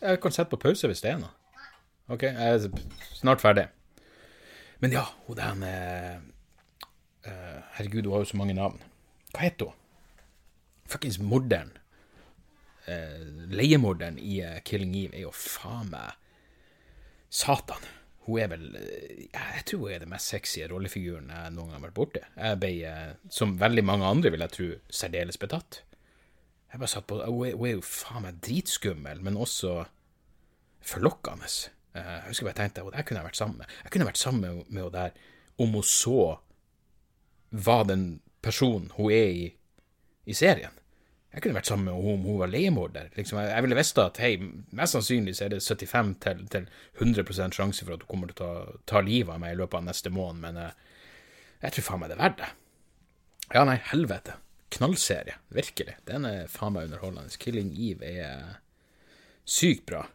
[0.03, 1.31] Jeg kan sette på pause hvis det er noe.
[2.11, 2.65] OK, jeg er
[3.15, 3.69] snart ferdig.
[4.83, 6.17] Men ja, hun den eh,
[7.29, 8.81] eh, Herregud, hun har jo så mange navn.
[9.31, 9.79] Hva heter hun?
[10.91, 11.71] Fuckings morderen.
[12.85, 13.19] Eh,
[13.53, 16.17] leiemorderen i eh, Killing Eve er jo faen meg
[17.31, 17.85] Satan.
[18.25, 21.79] Hun er vel eh, Jeg tror hun er den mest sexy rollefiguren jeg noen gang
[21.79, 22.23] har vært borti.
[22.35, 22.73] Jeg ble,
[23.31, 25.83] som veldig mange andre, vil jeg tro, særdeles betatt.
[26.73, 29.77] Jeg bare satt på Hun er, hun er jo faen meg dritskummel, men også
[30.83, 31.47] forlokkende.
[31.93, 33.75] Jeg husker jeg tenkte at jeg kunne vært sammen med.
[33.85, 35.19] Jeg kunne vært sammen med, henne der
[35.61, 36.39] om hun så
[37.53, 38.07] var den
[38.41, 39.43] personen hun er i,
[40.25, 40.73] i serien.
[41.33, 43.07] Jeg kunne vært sammen med henne om hun var leiemorder.
[43.17, 44.31] Liksom, jeg, jeg ville visst at hei,
[44.77, 46.67] mest sannsynlig så er det 75 til, til
[47.01, 49.79] 100% sjanse for at hun kommer til å ta, ta livet av meg i løpet
[49.79, 50.91] av neste måned, men jeg,
[51.65, 52.51] jeg tror faen meg det er verdt det.
[53.53, 54.37] Ja, nei, helvete.
[54.73, 55.35] Knallserie.
[55.53, 55.97] Virkelig.
[56.09, 57.33] Den er faen meg underholdende.
[57.41, 58.45] Killing Eve er
[59.45, 60.05] sykt bra.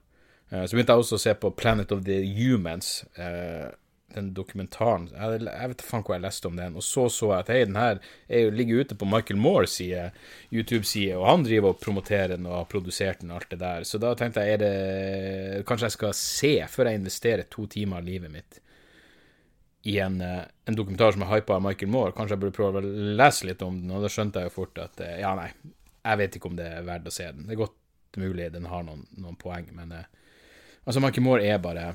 [0.50, 3.68] Eh, Så begynte jeg også å se på Planet of the Humans, eh,
[4.14, 5.08] den dokumentaren.
[5.12, 7.58] Jeg, jeg vet faen hvor jeg leste om den, og så så jeg at hei,
[7.68, 10.06] den her er jo, ligger ute på Michael Moores side,
[10.54, 13.84] YouTube-side, og han driver og promoterer den og har produsert den og alt det der.
[13.88, 18.00] Så da tenkte jeg, er det Kanskje jeg skal se, før jeg investerer to timer
[18.00, 18.62] av livet mitt
[19.88, 22.12] i en, eh, en dokumentar som er hypa av Michael Moore.
[22.16, 24.80] Kanskje jeg burde prøve å lese litt om den, og da skjønte jeg jo fort
[24.82, 25.52] at eh, ja, nei,
[26.02, 27.46] jeg vet ikke om det er verdt å se den.
[27.46, 30.10] Det er godt mulig den har noen, noen poeng, men eh,
[30.84, 31.86] altså, Michael Moore er bare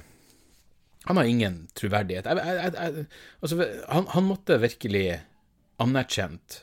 [1.10, 2.30] Han har ingen troverdighet.
[2.30, 3.06] Jeg, jeg, jeg,
[3.44, 5.08] altså, han, han måtte virkelig
[5.84, 6.62] anerkjent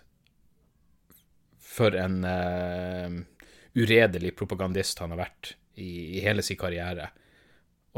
[1.70, 3.20] for en uh,
[3.76, 7.10] uredelig propagandist han har vært i, i hele sin karriere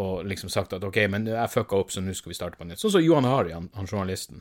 [0.01, 2.65] og liksom sagt at OK, men jeg fucka opp, så nå skal vi starte på
[2.65, 2.81] nytt.
[2.81, 4.41] Sånn som Johan Hari, han, han journalisten,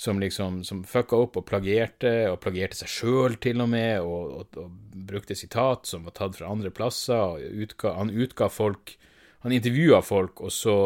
[0.00, 4.32] som liksom som fucka opp og plagierte, og plagierte seg sjøl til og med, og,
[4.40, 7.20] og, og brukte sitat som var tatt fra andre plasser.
[7.20, 8.96] og utga, Han utga folk
[9.42, 10.76] Han intervjua folk, og så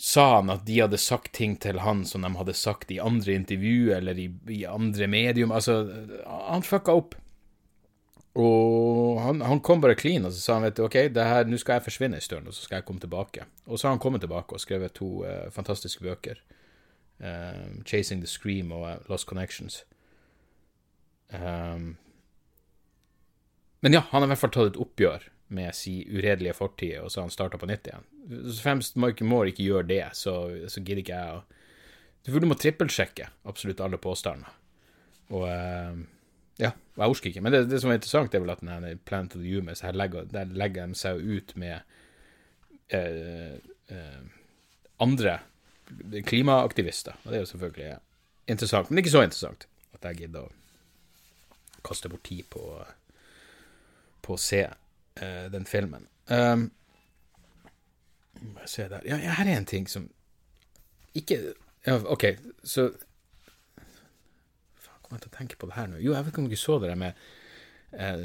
[0.00, 3.34] sa han at de hadde sagt ting til han som de hadde sagt i andre
[3.36, 5.52] intervju eller i, i andre medium.
[5.52, 5.82] Altså,
[6.24, 7.16] han fucka opp.
[8.40, 10.96] Og han, han, kom bare clean og så sa han, vet du, ok,
[11.50, 13.44] nå skal jeg forsvinne en stund, og så skal jeg komme tilbake.
[13.66, 16.40] Og så har han kommet tilbake og skrevet to uh, fantastiske bøker.
[17.20, 19.84] Um, 'Chasing the Scream' og uh, 'Lost Connections'.
[21.34, 21.98] Um,
[23.80, 27.10] men ja, han har i hvert fall tatt et oppgjør med si uredelige fortid, og
[27.12, 28.06] så han starta på nytt igjen.
[28.46, 30.34] Så fremst Michael Moore ikke gjør det, så,
[30.70, 31.42] så gidder ikke jeg å
[32.30, 34.50] Du må trippelsjekke absolutt alle påstander.
[35.32, 36.00] Og uh,
[36.60, 37.42] ja, jeg orker ikke.
[37.44, 39.96] Men det, det som er interessant, er vel at denne Planet of the Humans her
[39.96, 41.78] legger, der legger de seg ut med
[42.92, 43.56] eh,
[43.88, 44.20] eh,
[45.00, 45.38] andre
[46.28, 47.16] klimaaktivister.
[47.24, 47.90] Og det er jo selvfølgelig
[48.52, 52.62] interessant, men ikke så interessant at jeg gidder å kaste bort tid på,
[54.20, 54.76] på å se eh,
[55.52, 56.06] den filmen.
[56.30, 56.70] Um,
[58.66, 59.04] se der.
[59.04, 60.08] Ja, her er en ting som
[61.14, 61.40] ikke
[61.86, 62.24] ja, OK,
[62.64, 62.90] så
[65.00, 65.98] Kom jeg til å tenke på det her nå?
[65.98, 67.22] Jo, jeg vet ikke om dere så det der med
[67.96, 68.20] eh,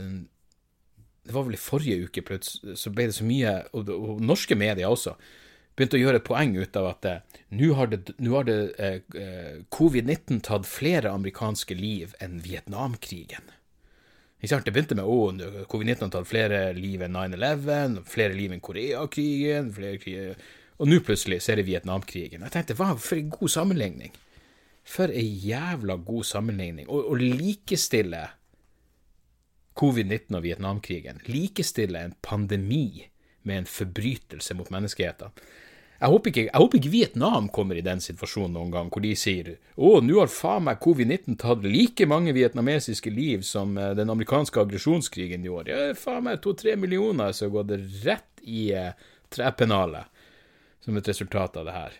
[1.25, 4.57] Det var vel i forrige uke plutselig, så ble det så mye, og, og norske
[4.59, 5.15] medier også,
[5.73, 10.43] begynte å gjøre et poeng ut av at eh, nå har det, det eh, covid-19
[10.45, 13.49] tatt flere amerikanske liv enn Vietnamkrigen.
[14.45, 15.31] Det begynte med oh,
[15.71, 20.35] covid-19 har tatt flere liv enn 9-11, flere liv enn Koreakrigen, flere
[20.77, 22.43] Og nå plutselig ser er det Vietnamkrigen.
[22.43, 24.15] Jeg tenkte, hva for en god sammenligning.
[24.85, 26.89] For ei jævla god sammenligning.
[26.91, 28.25] Å likestille
[29.75, 33.07] covid-19 og Vietnamkrigen, likestille en pandemi
[33.45, 35.33] med en forbrytelse mot menneskeheten.
[35.95, 39.13] Jeg håper, ikke, jeg håper ikke Vietnam kommer i den situasjonen noen gang, hvor de
[39.15, 44.11] sier å, nå har faen meg covid-19 tatt like mange vietnamesiske liv som eh, den
[44.11, 45.71] amerikanske aggresjonskrigen år.
[45.71, 48.91] Ja, faen meg to-tre millioner som har gått rett i eh,
[49.31, 50.11] trepennalet
[50.83, 51.95] som et resultat av det her.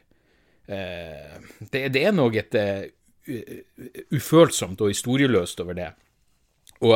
[0.67, 1.39] Eh,
[1.71, 2.83] det, det, er noe et uh,
[4.13, 5.89] ufølsomt og historieløst over det.
[6.81, 6.93] Og,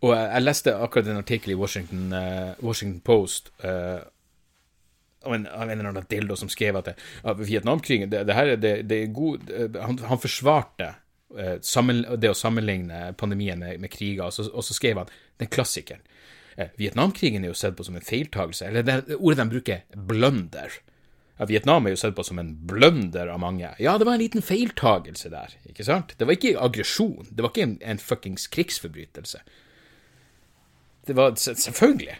[0.00, 4.00] og, jeg leste akkurat en artikkel i Washington, uh, Washington Post uh,
[5.24, 6.94] av en, av en eller annen dildo som skrev at, det,
[7.28, 10.94] at Vietnamkrigen det, det, her, det, er god Han, han forsvarte
[11.62, 15.50] sammen, det å sammenligne pandemien med, med kriger, og så, og så skrev han den
[15.52, 16.02] klassikeren.
[16.76, 20.74] Vietnamkrigen er jo sett på som en feiltagelse, eller det ordet de bruker, blunder.
[21.40, 23.70] Ja, Vietnam er jo sett på som en blunder av mange.
[23.80, 26.12] Ja, det var en liten feiltagelse der, ikke sant?
[26.18, 27.30] Det var ikke aggresjon.
[27.30, 29.40] Det var ikke en, en fuckings krigsforbrytelse.
[31.08, 32.18] Det var selvfølgelig.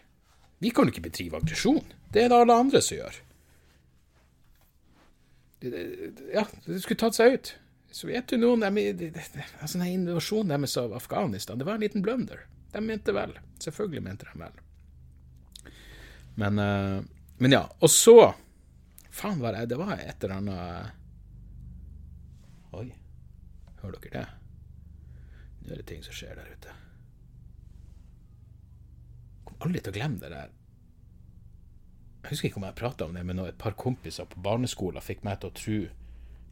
[0.61, 1.85] Vi kan ikke bedrive aggresjon.
[2.12, 3.18] Det er det alle andre som gjør.
[6.33, 7.53] Ja, det skulle tatt seg ut.
[7.90, 9.09] Sovjetunionen de,
[9.61, 12.44] altså Den invasjonen deres av Afghanistan, det var en liten blunder.
[12.73, 13.33] De mente vel.
[13.59, 14.61] Selvfølgelig mente de vel.
[16.40, 17.01] Men, uh,
[17.40, 17.64] men ja.
[17.81, 18.35] Og så
[19.11, 20.92] Faen, var det, det var et eller annet
[22.79, 22.87] Oi,
[23.81, 24.29] hører dere det?
[25.64, 26.77] Nå er det ting som skjer der ute.
[29.61, 30.53] Aldri til å glemme det der.
[32.20, 35.23] Jeg husker ikke om jeg prata om det men et par kompiser på barneskolen fikk
[35.25, 35.79] meg til å tro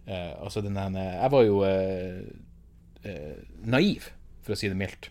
[0.08, 2.22] eh, Altså, den ene Jeg var jo eh,
[3.04, 4.08] eh, naiv,
[4.42, 5.10] for å si det mildt.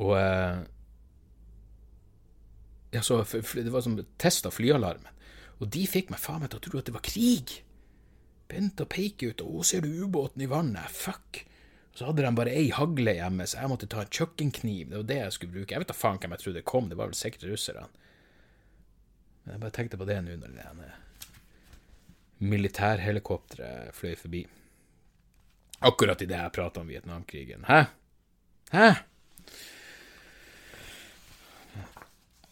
[0.00, 0.62] Og eh,
[2.94, 5.12] ja, så Det var som test av flyalarmen.
[5.62, 7.58] Og de fikk meg faen meg til å tro at det var krig.
[8.50, 9.42] Begynte å peke ut.
[9.42, 11.44] 'Å, ser du ubåten i vannet?' Fuck.
[11.94, 14.88] Så hadde de bare ei hagle hjemme, så jeg måtte ta en kjøkkenkniv.
[14.90, 15.74] Det var det jeg skulle bruke.
[15.74, 17.86] Jeg vet da faen hvem jeg trodde kom, det var vel sikkert russerne.
[19.44, 20.92] Men jeg bare tenkte på det nå når det ene
[22.44, 24.42] militærhelikopteret fløy forbi.
[25.86, 27.64] Akkurat idet jeg prata om Vietnamkrigen.
[27.68, 27.84] Hæ?
[28.72, 28.88] Hæ?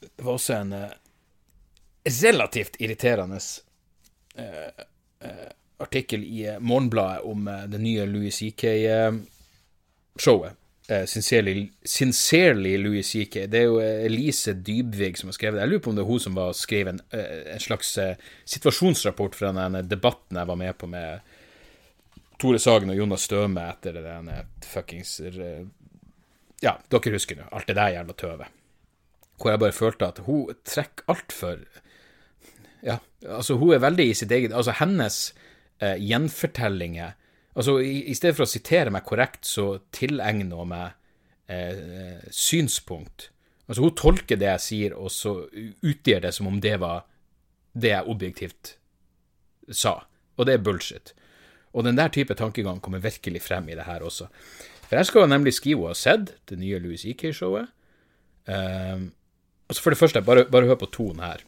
[0.00, 0.88] Det var også en uh,
[2.22, 3.40] relativt irriterende
[4.38, 4.85] uh,
[5.24, 5.50] uh,
[5.83, 8.42] artikkel i Morgenbladet om det nye Louis
[10.16, 10.59] CK-showet.
[11.09, 13.46] Sincerely, Sincerely Louis CK.
[13.48, 15.62] Det er jo Elise Dybvig som har skrevet det.
[15.62, 17.94] Jeg lurer på om det er hun som var skrev en, en slags
[18.44, 21.37] situasjonsrapport fra den debatten jeg var med på med
[22.42, 24.29] Tore Sagen og Jonas Støme etter den
[24.66, 25.20] fuckings
[26.61, 27.46] Ja, dere husker nå.
[27.55, 28.59] Alt det der jævla tøvet
[29.42, 31.64] hvor jeg bare følte at hun trekker altfor
[32.83, 35.35] Ja, altså, hun er veldig i sitt eget Altså, hennes
[35.81, 37.18] eh, gjenfortellinger
[37.53, 40.95] Altså, i, i, stedet for å sitere meg korrekt, så tilegner hun meg
[41.53, 43.29] eh, synspunkt.
[43.67, 45.35] Altså, hun tolker det jeg sier, og så
[45.85, 47.05] utgir det som om det var
[47.73, 48.77] det jeg objektivt
[49.69, 49.99] sa.
[50.38, 51.15] Og det er bullshit.
[51.73, 54.29] Og den der type tankegang kommer virkelig frem i det her også.
[54.88, 57.71] For jeg skal nemlig skrive og ha sett det nye Louis E.K.-showet.
[58.45, 59.12] Um,
[59.73, 61.41] Altså For det første, bare, bare hør på tonen her.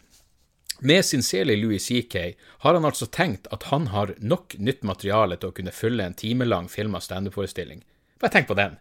[0.78, 2.16] Med sin sele Louis CK
[2.64, 6.16] har han altså tenkt at han har nok nytt materiale til å kunne fylle en
[6.18, 7.84] timelang filma standup-forestilling.
[8.20, 8.76] Bare tenk på den.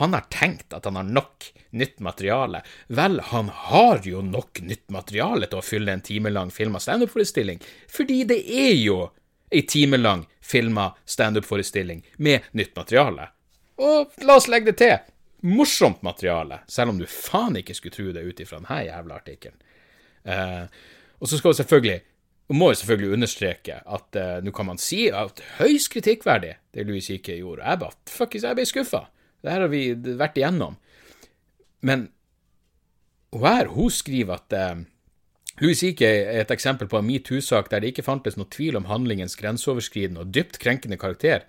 [0.00, 2.62] Han har tenkt at han har nok nytt materiale.
[2.86, 8.22] Vel, han har jo nok nytt materiale til å fylle en timelang filma standup-forestilling, fordi
[8.30, 8.98] det er jo
[9.54, 13.28] ei timelang filma standup-forestilling med nytt materiale.
[13.82, 14.96] Og la oss legge det til,
[15.44, 19.60] morsomt materiale, selv om du faen ikke skulle tro det ut ifra denne jævla artikkelen.
[20.24, 20.64] Uh,
[21.24, 22.00] og så skal vi selvfølgelig
[22.52, 26.84] og må jo selvfølgelig understreke at uh, nå kan man si at høyst kritikkverdig, det
[26.84, 27.64] Louis Kike gjorde.
[27.64, 29.06] Jeg bare fuckings, jeg ble skuffa.
[29.40, 29.84] Det her har vi
[30.18, 30.76] vært igjennom.
[31.84, 32.10] Men
[33.34, 34.82] her, hun skriver at uh,
[35.62, 38.90] Louis Kike er et eksempel på en metoo-sak der det ikke fantes noe tvil om
[38.90, 41.46] handlingens grenseoverskridende og dypt krenkende karakter,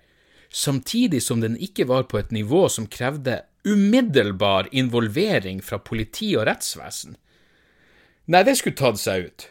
[0.48, 6.46] samtidig som den ikke var på et nivå som krevde umiddelbar involvering fra politi og
[6.48, 7.18] rettsvesen.
[8.32, 9.48] Nei, det skulle tatt seg ut.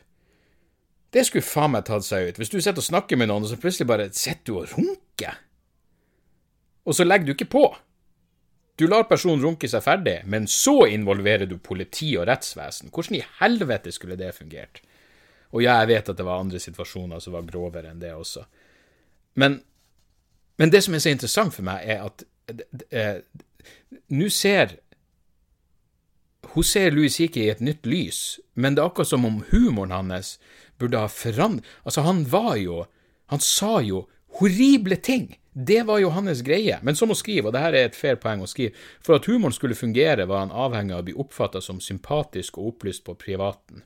[1.15, 2.39] Det skulle faen meg tatt seg ut.
[2.41, 5.37] Hvis du sitter og snakker med noen, og så plutselig bare sitter du og runker,
[6.85, 7.65] og så legger du ikke på.
[8.75, 12.91] Du lar personen runke seg ferdig, men så involverer du politi og rettsvesen.
[12.91, 14.81] Hvordan i helvete skulle det fungert?
[15.55, 18.43] Og ja, jeg vet at det var andre situasjoner som var grovere enn det også.
[19.39, 19.61] Men,
[20.59, 22.25] men det som er så interessant for meg, er at
[22.91, 23.21] eh,
[24.11, 24.81] nå ser
[26.55, 29.91] Hun ser Louis Hickey i et nytt lys, men det er akkurat som om humoren
[29.91, 30.37] hans
[30.81, 32.85] burde ha forandret Altså, han var jo
[33.31, 34.05] Han sa jo
[34.39, 35.39] horrible ting.
[35.57, 36.77] Det var jo hans greie.
[36.83, 39.25] Men som å skrive, og det her er et fair poeng å skrive, for at
[39.31, 43.15] humoren skulle fungere, var han avhengig av å bli oppfatta som sympatisk og opplyst på
[43.17, 43.85] privaten.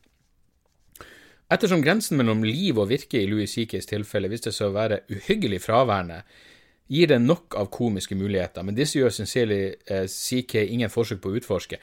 [1.50, 5.62] Ettersom grensen mellom liv og virke i Louis CKs tilfelle viste seg å være uhyggelig
[5.64, 6.24] fraværende,
[6.90, 11.30] gir det nok av komiske muligheter, men disse gjør sincerely eh, CK ingen forsøk på
[11.30, 11.78] å utforske.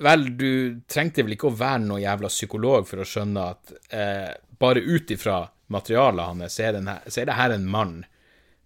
[0.00, 4.30] Vel, du trengte vel ikke å være noen jævla psykolog for å skjønne at eh,
[4.60, 7.98] bare ut ifra materialet hans, så er, det her en mann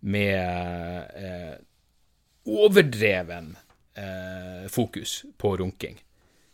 [0.07, 1.57] med eh,
[2.47, 3.57] overdreven
[3.99, 5.99] eh, fokus på runking.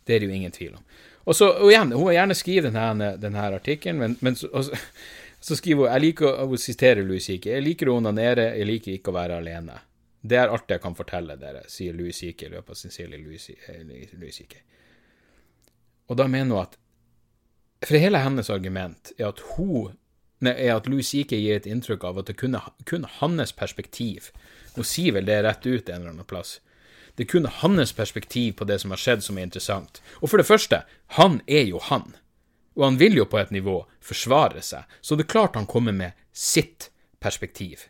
[0.03, 0.83] Det er det jo ingen tvil om.
[1.29, 4.65] Og så, og igjen, Hun har gjerne skrevet denne, denne artikkelen, men, men så, og
[4.65, 7.53] så, skriver hun jeg liker å sitere Louis Hickey.
[7.53, 9.77] Jeg liker å onanere, jeg liker ikke å være alene.
[10.21, 13.17] Det er alt jeg kan fortelle dere, sier Louis CK i løpet av sin serie
[13.17, 14.59] Louis, eh, CK.
[16.09, 16.77] Og da mener hun at
[17.81, 19.95] For hele hennes argument er at hun
[20.45, 24.29] nei, er at Louis CK gir et inntrykk av at det kun hans perspektiv
[24.75, 26.59] Hun sier vel det rett ut en eller annen plass.
[27.15, 29.99] Det er kun hans perspektiv på det som har skjedd, som er interessant.
[30.21, 30.83] Og for det første,
[31.17, 32.15] han er jo han.
[32.77, 35.91] Og han vil jo på et nivå forsvare seg, så det er klart han kommer
[35.91, 36.87] med sitt
[37.19, 37.89] perspektiv.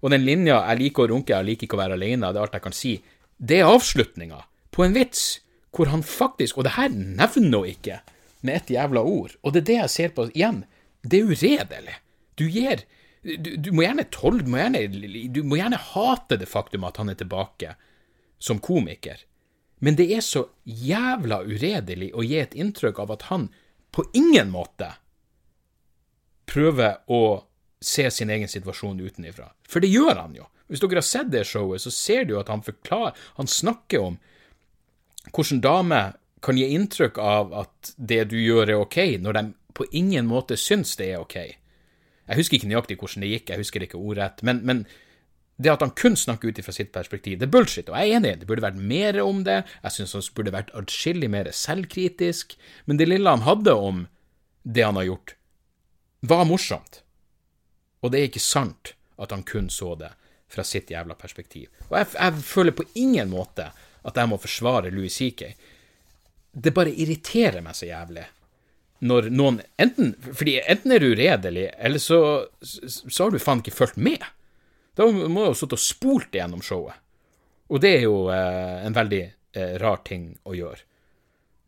[0.00, 2.42] Og den linja 'jeg liker å runke, jeg liker ikke å være alene', det er
[2.42, 3.02] alt jeg kan si,
[3.38, 8.00] det er avslutninga på en vits hvor han faktisk Og det her nevner hun ikke
[8.42, 10.64] med et jævla ord, og det er det jeg ser på igjen.
[11.02, 11.96] Det er uredelig.
[12.34, 12.84] Du gir
[13.22, 17.18] du, du, må gjerne tolke, du, du må gjerne hate det faktum at han er
[17.20, 17.74] tilbake
[18.40, 19.20] som komiker,
[19.80, 23.50] men det er så jævla uredelig å gi et inntrykk av at han
[23.92, 24.94] på ingen måte
[26.48, 27.20] prøver å
[27.80, 29.50] se sin egen situasjon utenifra.
[29.68, 30.46] For det gjør han jo.
[30.70, 34.18] Hvis dere har sett det showet, så ser du at han forklarer Han snakker om
[35.34, 39.42] hvordan damer kan gi inntrykk av at det du gjør, er ok, når de
[39.76, 41.36] på ingen måte syns det er ok.
[42.30, 44.84] Jeg husker ikke nøyaktig hvordan det gikk, jeg husker ikke ordrett, men, men
[45.60, 48.20] det at han kun snakker ut fra sitt perspektiv, det er bullshit, og jeg er
[48.20, 52.56] enig, det burde vært mer om det, jeg syns han burde vært atskillig mer selvkritisk,
[52.88, 54.06] men det lille han hadde om
[54.64, 55.36] det han har gjort,
[56.32, 57.02] var morsomt.
[58.00, 60.10] Og det er ikke sant at han kun så det
[60.50, 61.68] fra sitt jævla perspektiv.
[61.90, 65.44] Og jeg, jeg føler på ingen måte at jeg må forsvare Louis CK.
[66.50, 68.26] Det bare irriterer meg så jævlig
[69.00, 72.18] når noen enten, fordi enten er du uredelig, eller så,
[72.60, 74.24] så har du faen ikke fulgt med.
[74.98, 76.98] Da må du jo sittet og spolt gjennom showet.
[77.70, 80.84] Og det er jo eh, en veldig eh, rar ting å gjøre.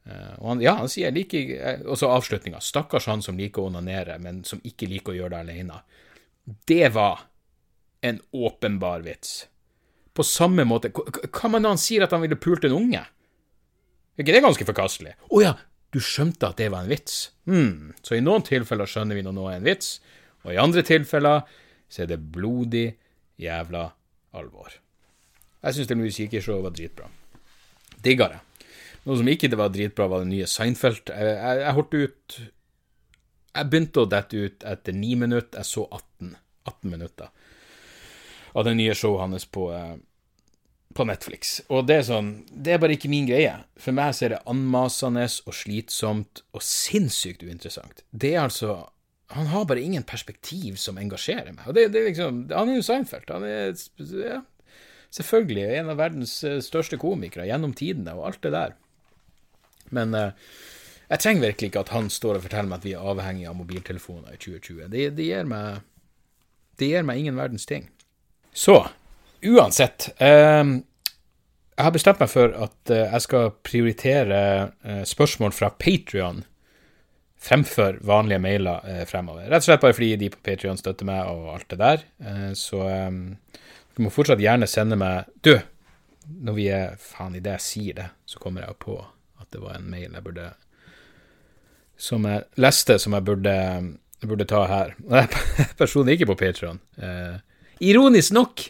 [0.02, 2.58] Uh, og han, ja, han sier like, eh, Og så avslutninga.
[2.58, 5.76] Stakkars han som liker å onanere, men som ikke liker å gjøre det alene.
[6.44, 7.26] Det var
[8.02, 9.46] en åpenbar vits.
[10.12, 13.02] På samme måte Hva med når han sier at han ville pult en unge?
[13.02, 15.14] Er ikke det ganske forkastelig?
[15.16, 15.54] Å oh, ja,
[15.92, 17.30] du skjønte at det var en vits?
[17.48, 19.96] Hm, så i noen tilfeller skjønner vi når noe er en vits,
[20.44, 21.46] og i andre tilfeller
[21.92, 22.86] så er det blodig
[23.40, 23.86] jævla
[24.36, 24.74] alvor.
[25.62, 27.08] Jeg syns det musikkshowet var dritbra.
[28.02, 28.40] Digga det.
[29.06, 31.10] Noe som ikke var dritbra, var det nye Seinfeld.
[31.10, 32.38] Jeg, jeg, jeg holdt ut
[33.52, 35.60] Jeg begynte å dette ut etter ni minutter.
[35.60, 36.32] Jeg så 18,
[36.70, 37.28] 18 minutter
[38.52, 39.96] av det nye showet hans på, eh,
[40.94, 41.60] på Netflix.
[41.68, 43.64] Og det er sånn Det er bare ikke min greie.
[43.76, 48.04] For meg så er det anmasende og slitsomt og sinnssykt uinteressant.
[48.12, 48.88] Det er altså
[49.32, 51.64] han har bare ingen perspektiv som engasjerer meg.
[51.66, 53.30] Og det, det er liksom, Han er jo Seinfeld.
[53.32, 53.72] Han er
[54.20, 54.42] ja,
[55.12, 58.76] selvfølgelig en av verdens eh, største komikere gjennom tidene og alt det der.
[59.92, 60.32] Men uh,
[61.12, 63.56] jeg trenger virkelig ikke at han står og forteller meg at vi er avhengig av
[63.58, 64.86] mobiltelefoner i 2020.
[64.92, 65.82] Det, det, gir, meg,
[66.80, 67.90] det gir meg ingen verdens ting.
[68.52, 68.78] Så,
[69.44, 74.40] uansett eh, Jeg har bestemt meg for at eh, jeg skal prioritere
[74.84, 76.42] eh, spørsmål fra Patrion
[77.42, 79.48] fremfor vanlige mailer eh, fremover.
[79.50, 82.04] Rett og slett bare fordi de på Patrion støtter meg og alt det der.
[82.22, 83.22] Eh, så um,
[83.96, 85.56] du må fortsatt gjerne sende meg Du,
[86.46, 88.96] når vi er Faen, idet jeg sier det, så kommer jeg på
[89.42, 90.52] at det var en mail jeg burde
[92.02, 93.56] Som jeg leste, som jeg burde,
[94.26, 94.94] burde ta her.
[95.22, 96.80] Er personen ikke på Patrion.
[96.98, 97.36] Eh,
[97.92, 98.64] ironisk nok,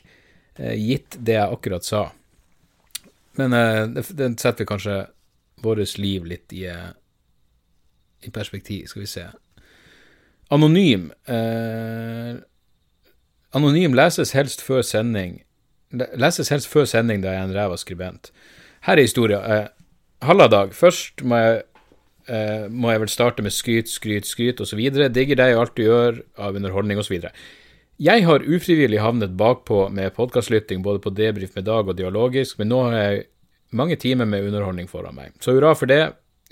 [0.58, 2.06] eh, gitt det jeg akkurat sa.
[3.40, 5.06] Men eh, det setter kanskje
[5.64, 6.90] vårt liv litt i eh,
[8.22, 8.86] i perspektiv.
[8.86, 9.26] Skal vi se.
[10.48, 11.10] Anonym.
[11.26, 12.36] Eh,
[13.50, 15.40] anonym leses helst før sending.
[15.92, 18.32] Leses helst før sending da jeg er en ræva skribent.
[18.86, 19.40] Her er historia.
[19.42, 19.68] Eh,
[20.22, 20.74] Halla, Dag.
[20.74, 21.62] Først må jeg,
[22.28, 24.80] eh, må jeg vel starte med skryt, skryt, skryt osv.
[25.12, 27.18] Digger deg og alt du gjør av underholdning osv.
[28.02, 32.72] Jeg har ufrivillig havnet bakpå med podkastlytting både på debrif med Dag og dialogisk, men
[32.72, 33.24] nå har jeg
[33.72, 35.36] mange timer med underholdning foran meg.
[35.40, 36.02] Så hurra for det.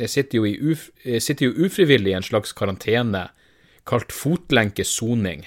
[0.01, 3.27] Jeg sitter, uf, jeg sitter jo, ufrivillig i en slags karantene
[3.89, 5.45] kalt fotlenkesoning.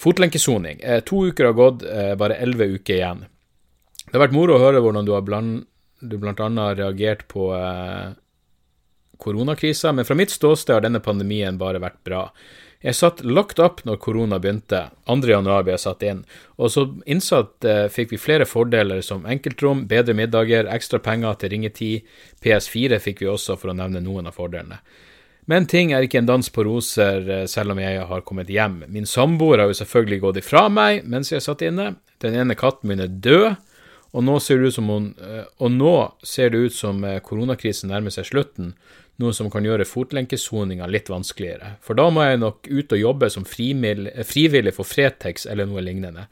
[0.00, 0.80] Fotlenkesoning.
[0.82, 3.26] Eh, to uker har gått, eh, bare elleve uker igjen.
[4.06, 5.66] Det har vært moro å høre hvordan du har blant,
[6.00, 8.14] du blant annet reagert på eh,
[9.20, 12.24] koronakrisa, men fra mitt ståsted har denne pandemien bare vært bra.
[12.80, 16.22] Jeg satt locked up når korona begynte, 2.1 ble jeg satt inn,
[16.56, 21.52] og så innsatt eh, fikk vi flere fordeler som enkeltrom, bedre middager, ekstra penger til
[21.52, 22.06] ringetid,
[22.40, 24.80] PS4 fikk vi også, for å nevne noen av fordelene.
[25.50, 28.86] Men ting er ikke en dans på roser eh, selv om jeg har kommet hjem.
[28.88, 32.88] Min samboer har jo selvfølgelig gått ifra meg mens jeg satt inne, den ene katten
[32.88, 33.60] min er død,
[34.16, 35.94] og nå ser det ut som, hun, eh, nå
[36.24, 38.72] ser det ut som koronakrisen nærmer seg slutten,
[39.20, 41.74] noe som kan gjøre fotlenkesoninga litt vanskeligere.
[41.84, 46.26] For da må jeg nok ut og jobbe som frivillig for Fretex eller noe lignende.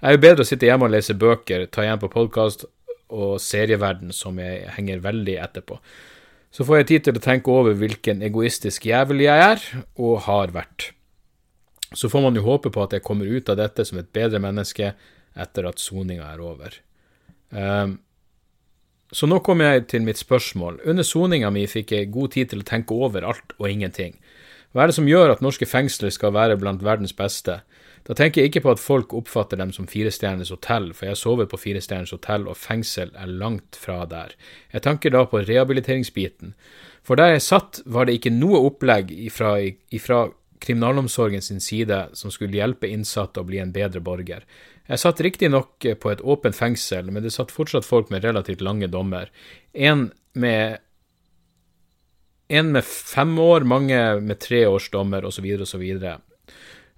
[0.00, 2.66] Jeg er jo bedre å sitte hjemme og lese bøker, ta igjen på podkast
[3.14, 5.78] og serieverden som jeg henger veldig etterpå.
[6.54, 9.64] Så får jeg tid til å tenke over hvilken egoistisk jævel jeg er,
[9.98, 10.92] og har vært.
[11.94, 14.40] Så får man jo håpe på at jeg kommer ut av dette som et bedre
[14.42, 14.92] menneske
[15.34, 16.76] etter at soninga er over.
[17.50, 17.98] Um,
[19.14, 20.80] så nå kommer jeg til mitt spørsmål.
[20.90, 24.16] Under soninga mi fikk jeg god tid til å tenke over alt og ingenting.
[24.74, 27.60] Hva er det som gjør at norske fengsler skal være blant verdens beste?
[28.04, 31.46] Da tenker jeg ikke på at folk oppfatter dem som firestjerners hotell, for jeg sover
[31.48, 34.34] på firestjerners hotell, og fengsel er langt fra der.
[34.74, 36.52] Jeg tenker da på rehabiliteringsbiten.
[37.06, 39.54] For der jeg satt, var det ikke noe opplegg ifra,
[39.94, 40.26] ifra
[40.64, 44.44] kriminalomsorgen sin side som skulle hjelpe innsatte å bli en bedre borger.
[44.84, 48.90] Jeg satt riktignok på et åpent fengsel, men det satt fortsatt folk med relativt lange
[48.92, 49.30] dommer.
[49.72, 50.80] En med
[52.48, 55.84] en med fem år, mange med tre års dommer, osv., osv.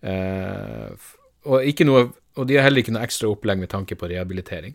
[0.03, 1.11] Eh,
[1.47, 4.75] og, ikke noe, og de har heller ikke noe ekstra opplegg med tanke på rehabilitering.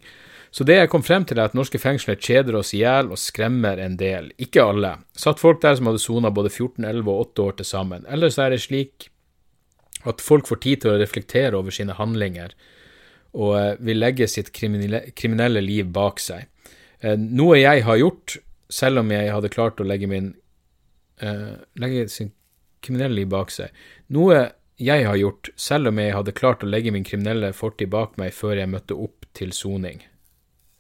[0.52, 3.20] Så det jeg kom frem til, er at norske fengsler kjeder oss i hjel og
[3.20, 4.32] skremmer en del.
[4.42, 4.98] Ikke alle.
[5.16, 8.08] Satt folk der som hadde sona både 14, 11 og 8 år til sammen.
[8.12, 9.08] Ellers er det slik
[10.08, 12.56] at folk får tid til å reflektere over sine handlinger
[13.38, 16.48] og eh, vil legge sitt kriminelle, liv bak seg.
[17.00, 18.38] Eh, noe jeg har gjort,
[18.72, 20.32] selv om jeg hadde klart å legge min
[21.22, 22.30] uh, legge sin
[22.80, 23.74] kriminelle liv bak seg.
[24.16, 24.46] Noe
[24.82, 28.32] jeg har gjort, selv om jeg hadde klart å legge min kriminelle fortid bak meg
[28.34, 30.00] før jeg møtte opp til soning.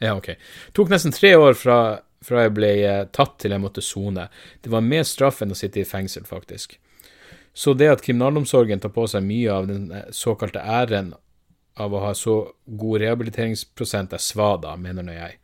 [0.01, 0.31] Ja, ok.
[0.73, 2.71] Tok nesten tre år fra, fra jeg ble
[3.13, 4.29] tatt til jeg måtte sone.
[4.63, 6.79] Det var mer straff enn å sitte i fengsel, faktisk.
[7.53, 11.11] Så det at kriminalomsorgen tar på seg mye av den såkalte æren
[11.81, 15.37] av å ha så god rehabiliteringsprosent er svada, mener nå jeg.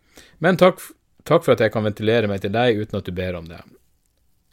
[0.44, 0.82] Men takk,
[1.28, 3.60] takk, for at jeg kan ventilere meg til deg uten at du ber om det.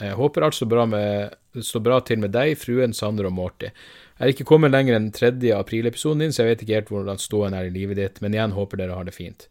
[0.03, 3.71] Jeg håper alt står bra, med, står bra til med deg, fruen, Sander og Morty.
[4.15, 5.37] Jeg er ikke kommet lenger enn 3.
[5.55, 8.57] april-episoden din, så jeg vet ikke helt hvordan ståen er i livet ditt, men igjen
[8.57, 9.49] håper dere har det fint.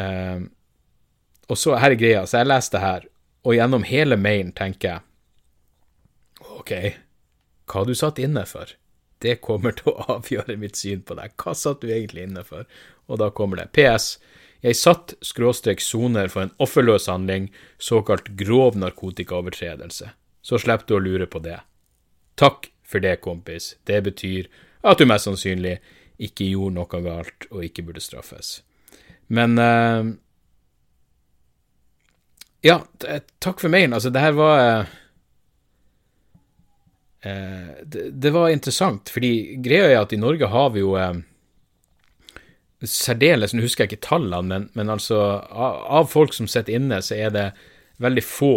[0.00, 0.48] Um,
[1.50, 3.06] og så, her er greia, så jeg leste det her,
[3.44, 5.06] og gjennom hele mailen tenker jeg
[6.60, 6.72] OK,
[7.68, 8.68] hva har du satt inne for?
[9.24, 11.36] Det kommer til å avgjøre mitt syn på deg.
[11.40, 12.68] Hva satt du egentlig inne for?
[13.10, 13.70] Og da kommer det.
[13.76, 14.14] PS.
[14.60, 17.48] Jeg satt skråstrek soner for en offerløs handling,
[17.80, 20.10] såkalt grov narkotikaovertredelse.
[20.44, 21.58] Så slipper du å lure på det.
[22.40, 23.74] Takk for det, kompis.
[23.88, 24.50] Det betyr
[24.84, 25.78] at du mest sannsynlig
[26.20, 28.60] ikke gjorde noe galt og ikke burde straffes.
[29.32, 30.10] Men uh,
[32.60, 32.82] Ja,
[33.40, 33.94] takk for mailen.
[33.96, 34.96] Altså, det her var uh,
[37.22, 41.20] Eh, det, det, var interessant, fordi greia er at i Norge har vi jo eh,
[42.80, 47.02] særdeles, nå husker jeg ikke tallene, men, men altså av, av, folk som sitter inne,
[47.04, 47.46] så er det
[48.00, 48.54] veldig få.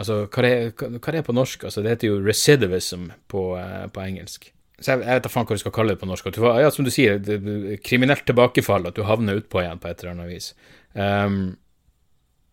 [0.00, 1.68] Altså, hva er, hva er det på norsk?
[1.68, 4.48] Altså, det heter jo recidivism på, eh, på engelsk.
[4.80, 6.30] Så jeg, jeg vet da faen hva du skal kalle det på norsk.
[6.34, 7.38] Du, ja, som du sier, det,
[7.84, 10.48] kriminelt tilbakefall, at du havner utpå igjen på et eller annet vis.
[10.96, 11.38] Um,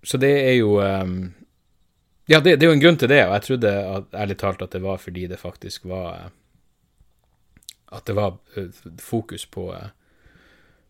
[0.05, 1.31] så det er jo um,
[2.25, 4.61] ja, det, det, er jo en grunn til det, og jeg trodde at, ærlig talt
[4.61, 6.29] at det var fordi det faktisk var
[7.91, 8.69] At det var eh,
[8.99, 9.89] fokus på, eh,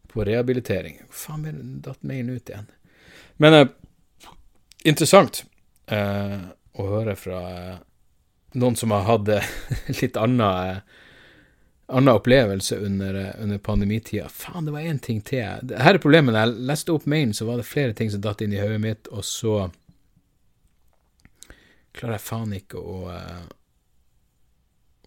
[0.08, 1.00] på rehabilitering.
[1.10, 2.68] Faen ble datt mailen ut igjen?
[3.42, 3.72] Men eh,
[4.86, 5.40] interessant
[5.88, 6.44] eh,
[6.78, 7.80] å høre fra eh,
[8.54, 9.32] noen som har hatt
[10.02, 10.84] litt annen,
[11.90, 14.30] anna opplevelse under, under pandemitida.
[14.30, 15.74] Faen, det var én ting til.
[15.74, 16.36] Her er problemet.
[16.36, 18.82] Når jeg leste opp mailen, så var det flere ting som datt inn i hodet
[18.84, 19.72] mitt, og så
[21.96, 23.48] klarer jeg faen ikke å uh,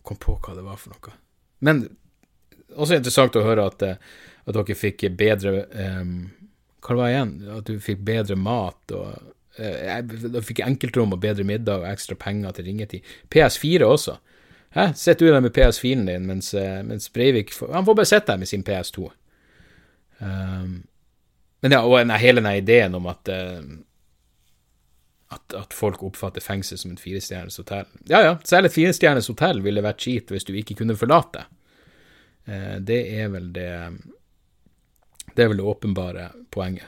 [0.05, 1.15] komme på hva det var for noe.
[1.65, 1.85] Men
[2.75, 6.17] også interessant å høre at, uh, at dere fikk bedre um,
[6.85, 7.33] Hva det igjen?
[7.55, 9.09] At du fikk bedre mat og
[9.61, 13.13] uh, Du fikk enkeltrom og bedre middag og ekstra penger til ringetid.
[13.33, 14.19] PS4 også.
[14.75, 14.91] Hæ?
[14.99, 16.51] Sitter du der med PS4-en din, mens,
[16.83, 19.07] mens, Breivik Han får bare sitte der med sin PS2.
[20.19, 20.83] Um,
[21.63, 23.63] men ja, og hele den ideen om at uh,
[25.33, 27.87] at, at, folk oppfatter fengsel som et firestjerners hotell.
[28.11, 31.47] Ja ja, selv et firestjerners hotell ville vært kjipt hvis du ikke kunne forlate.
[32.45, 33.71] Eh, det er vel det
[35.35, 36.87] Det er vel det åpenbare poenget.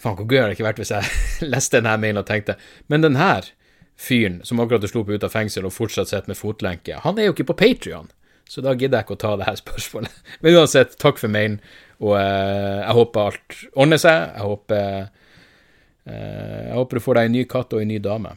[0.00, 1.10] Faen, hvor gøy hadde det ikke vært hvis jeg
[1.54, 2.56] leste denne mailen og tenkte
[2.88, 3.52] Men den her
[4.00, 7.28] fyren som akkurat slo på ut av fengsel og fortsatt sitter med fotlenke, han er
[7.28, 8.08] jo ikke på Patrion.
[8.48, 10.14] Så da gidder jeg ikke å ta det her spørsmålet.
[10.42, 11.60] Men uansett, takk for mailen,
[12.00, 14.24] og eh, jeg håper alt ordner seg.
[14.24, 15.10] Jeg håper,
[16.04, 18.34] jeg håper du får deg en ny katt og en ny dame.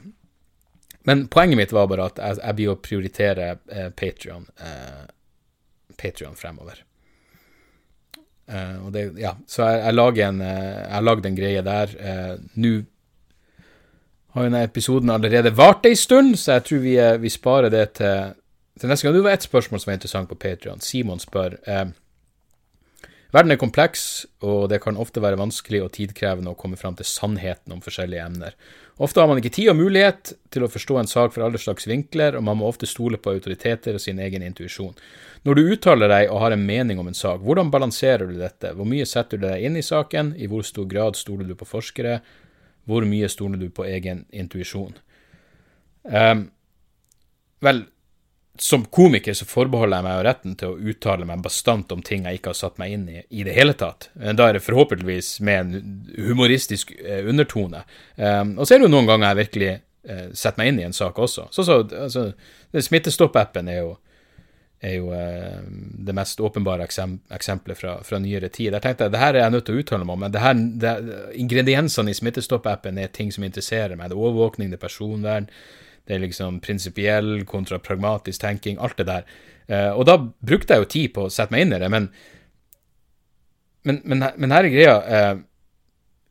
[1.04, 5.04] Men poenget mitt var bare at jeg, jeg blir å prioritere eh, Patrion, eh,
[6.40, 6.80] fremover.
[8.48, 11.96] Eh, det, ja, så jeg, jeg lager en, eh, jeg en greie der.
[12.00, 12.74] Eh, Nå
[14.34, 17.74] har jo denne episoden allerede vart ei stund, så jeg tror vi, eh, vi sparer
[17.74, 18.32] det til,
[18.80, 19.18] til neste gang.
[19.18, 20.82] Det var ett spørsmål som var interessant på Patrion.
[20.82, 21.86] Simon spør eh,
[23.34, 27.08] Verden er kompleks, og det kan ofte være vanskelig og tidkrevende å komme fram til
[27.10, 28.54] sannheten om forskjellige emner.
[29.02, 31.88] Ofte har man ikke tid og mulighet til å forstå en sak fra alle slags
[31.90, 34.94] vinkler, og man må ofte stole på autoriteter og sin egen intuisjon.
[35.50, 38.76] Når du uttaler deg og har en mening om en sak, hvordan balanserer du dette?
[38.78, 40.36] Hvor mye setter du deg inn i saken?
[40.38, 42.20] I hvor stor grad stoler du på forskere?
[42.86, 44.94] Hvor mye stoler du på egen intuisjon?
[46.06, 46.52] Um,
[47.66, 47.88] vel,
[48.60, 52.28] som komiker så forbeholder jeg meg jo retten til å uttale meg bastant om ting
[52.28, 54.12] jeg ikke har satt meg inn i i det hele tatt.
[54.14, 57.82] Da er det forhåpentligvis med en humoristisk eh, undertone.
[58.16, 60.88] Um, og så er det jo noen ganger jeg virkelig eh, setter meg inn i
[60.88, 61.48] en sak også.
[61.50, 62.28] Så, så, altså,
[62.78, 63.96] Smittestopp-appen er jo,
[64.86, 65.60] er jo eh,
[66.06, 68.76] det mest åpenbare eksem eksempelet fra, fra, nyere tid.
[68.76, 70.46] Der tenkte jeg det her er jeg nødt til å uttale meg om, men det
[70.46, 70.98] her, det,
[71.42, 74.12] ingrediensene i Smittestopp-appen er ting som interesserer meg.
[74.12, 75.50] Det er overvåkning, det er personvern
[76.08, 79.26] det er liksom prinsipiell kontra pragmatisk tenking, alt det der.
[79.70, 82.12] Uh, og da brukte jeg jo tid på å sette meg inn i det, men
[83.84, 84.94] Men, men, men her er greia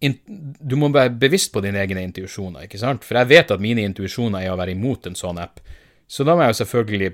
[0.01, 0.15] in,
[0.59, 3.05] Du må være bevisst på dine egne intuisjoner, ikke sant?
[3.05, 5.61] For jeg vet at mine intuisjoner er å være imot en sånn app.
[6.09, 7.11] Så da må jeg jo selvfølgelig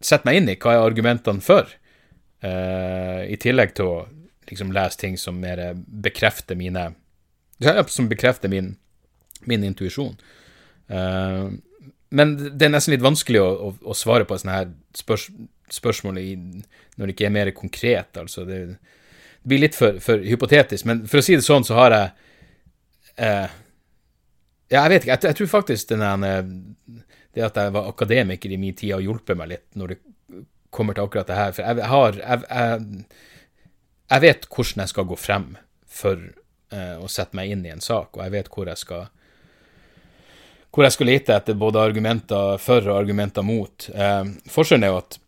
[0.00, 1.68] sette meg inn i hva er argumentene for,
[2.44, 3.98] uh, i tillegg til å
[4.48, 6.94] liksom lese ting som mer bekrefter mine
[7.88, 8.76] Som bekrefter min,
[9.44, 10.16] min intuisjon.
[10.90, 11.54] Uh,
[12.14, 15.28] men det er nesten litt vanskelig å, å, å svare på sånne her spørs,
[15.72, 16.28] spørsmål i,
[16.94, 18.20] når det ikke er mer konkret.
[18.20, 20.86] Altså det, det blir litt for, for, hypotetisk.
[20.88, 22.12] Men for å si det sånn, så har jeg
[23.16, 23.60] eh,
[24.72, 25.16] Ja, jeg vet ikke.
[25.16, 26.32] Jeg, jeg tror faktisk denne,
[27.34, 30.00] det at jeg var akademiker i min tid, har hjulpet meg litt når det
[30.74, 31.52] kommer til akkurat det her.
[31.56, 33.04] For jeg har Jeg, jeg,
[34.14, 35.50] jeg vet hvordan jeg skal gå frem
[35.94, 36.24] for
[36.74, 39.08] eh, å sette meg inn i en sak, og jeg vet hvor jeg skal
[40.74, 43.88] hvor jeg skal lete etter både argumenter for og argumenter mot.
[43.94, 45.18] Eh, forskjellen er jo at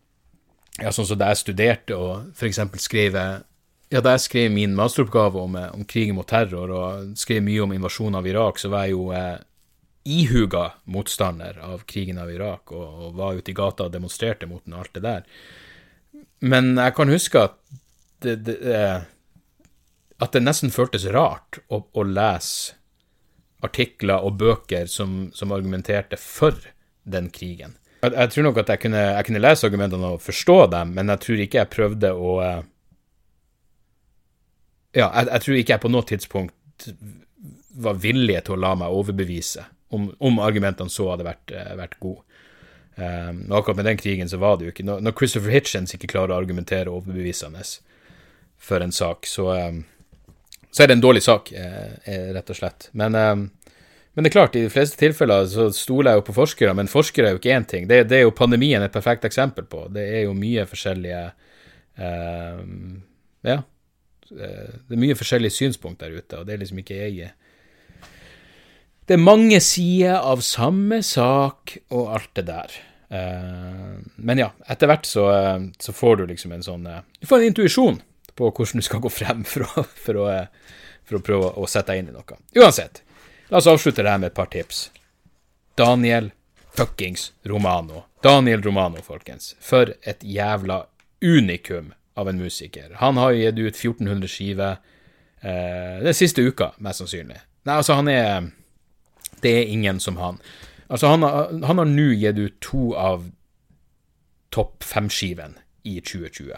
[0.77, 2.59] ja, sånn som da jeg studerte og f.eks.
[2.83, 7.63] skrev ja, Da jeg skrev min masteroppgave om, om krigen mot terror og skrev mye
[7.63, 9.37] om invasjonen av Irak, så var jeg jo eh,
[10.07, 14.63] ihuga motstander av krigen av Irak og, og, var ute i gata og demonstrerte mot
[14.65, 15.29] den og alt det der.
[16.43, 17.57] Men jeg kan huske at
[18.23, 19.07] det, det, eh,
[20.19, 22.76] at det nesten føltes rart å, å lese
[23.65, 26.57] artikler og bøker som, som argumenterte for
[27.07, 27.77] den krigen.
[28.03, 31.09] Jeg, jeg, tror nok at jeg kunne, jeg kunne, lese argumentene og forstå dem, men
[31.13, 32.59] jeg tror ikke jeg prøvde å eh,
[34.97, 36.87] Ja, jeg, jeg tror ikke jeg på noe tidspunkt
[37.77, 41.99] var villig til å la meg overbevise om, om argumentene så hadde vært, eh, vært
[42.03, 42.23] gode.
[42.97, 46.31] Um, akkurat med den krigen så var det jo ikke Når, Christopher Hitchens ikke klarer
[46.33, 47.61] å argumentere overbevisende
[48.57, 49.83] for en sak, så um,
[50.71, 52.89] så er det en dårlig sak, eh, eh, rett og slett.
[52.91, 56.37] Men, eh, men, det er klart, i de fleste tilfeller så stoler jeg jo på
[56.37, 57.87] forskere, men forskere er jo ikke én ting.
[57.87, 59.87] Det, det, er jo pandemien et perfekt eksempel på.
[59.93, 61.25] Det er jo mye forskjellige
[61.97, 62.61] eh,
[63.47, 63.61] Ja.
[64.27, 67.29] Det er mye forskjellige synspunkt der ute, og det er liksom ikke jeg
[69.07, 72.75] Det er mange sider av samme sak og alt det der.
[74.17, 75.23] Men ja, etter hvert så,
[75.79, 78.01] så, får du liksom en sånn Du får en intuisjon
[78.37, 80.29] på hvordan du skal gå frem for å, for å,
[81.07, 82.39] for å prøve å sette deg inn i noe.
[82.57, 83.01] Uansett,
[83.49, 84.87] la oss avslutte det her med et par tips.
[85.77, 86.31] Daniel
[86.77, 88.05] fuckings Romano.
[88.23, 89.55] Daniel Romano, folkens.
[89.61, 90.83] For et jævla
[91.21, 92.95] unikum av en musiker.
[93.01, 94.77] Han har gitt ut 1400 skiver
[95.41, 97.39] eh, den siste uka, mest sannsynlig.
[97.67, 98.53] Nei, altså, han er
[99.41, 100.39] Det er ingen som han.
[100.89, 103.27] Altså, han har nå gitt ut to av
[104.49, 106.57] topp fem-skivene i 2020.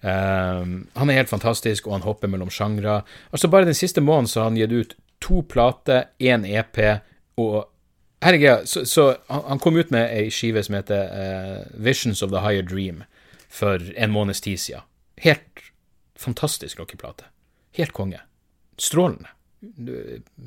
[0.00, 3.00] Um, han er helt fantastisk, og han hopper mellom sjangre.
[3.32, 6.78] Altså Bare den siste måneden så har han gitt ut to plater, én EP,
[7.38, 7.66] og
[8.22, 12.42] herregud, så, så han kom ut med ei skive som heter uh, Visions of the
[12.44, 13.02] Higher Dream
[13.48, 14.86] for en måneds tid siden.
[15.18, 15.64] Helt
[16.18, 17.26] fantastisk rockeplate.
[17.74, 18.20] Helt konge.
[18.78, 19.30] Strålende.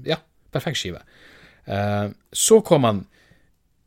[0.07, 0.21] Ja,
[0.51, 1.03] perfekt skive.
[1.67, 3.05] Uh, så kom han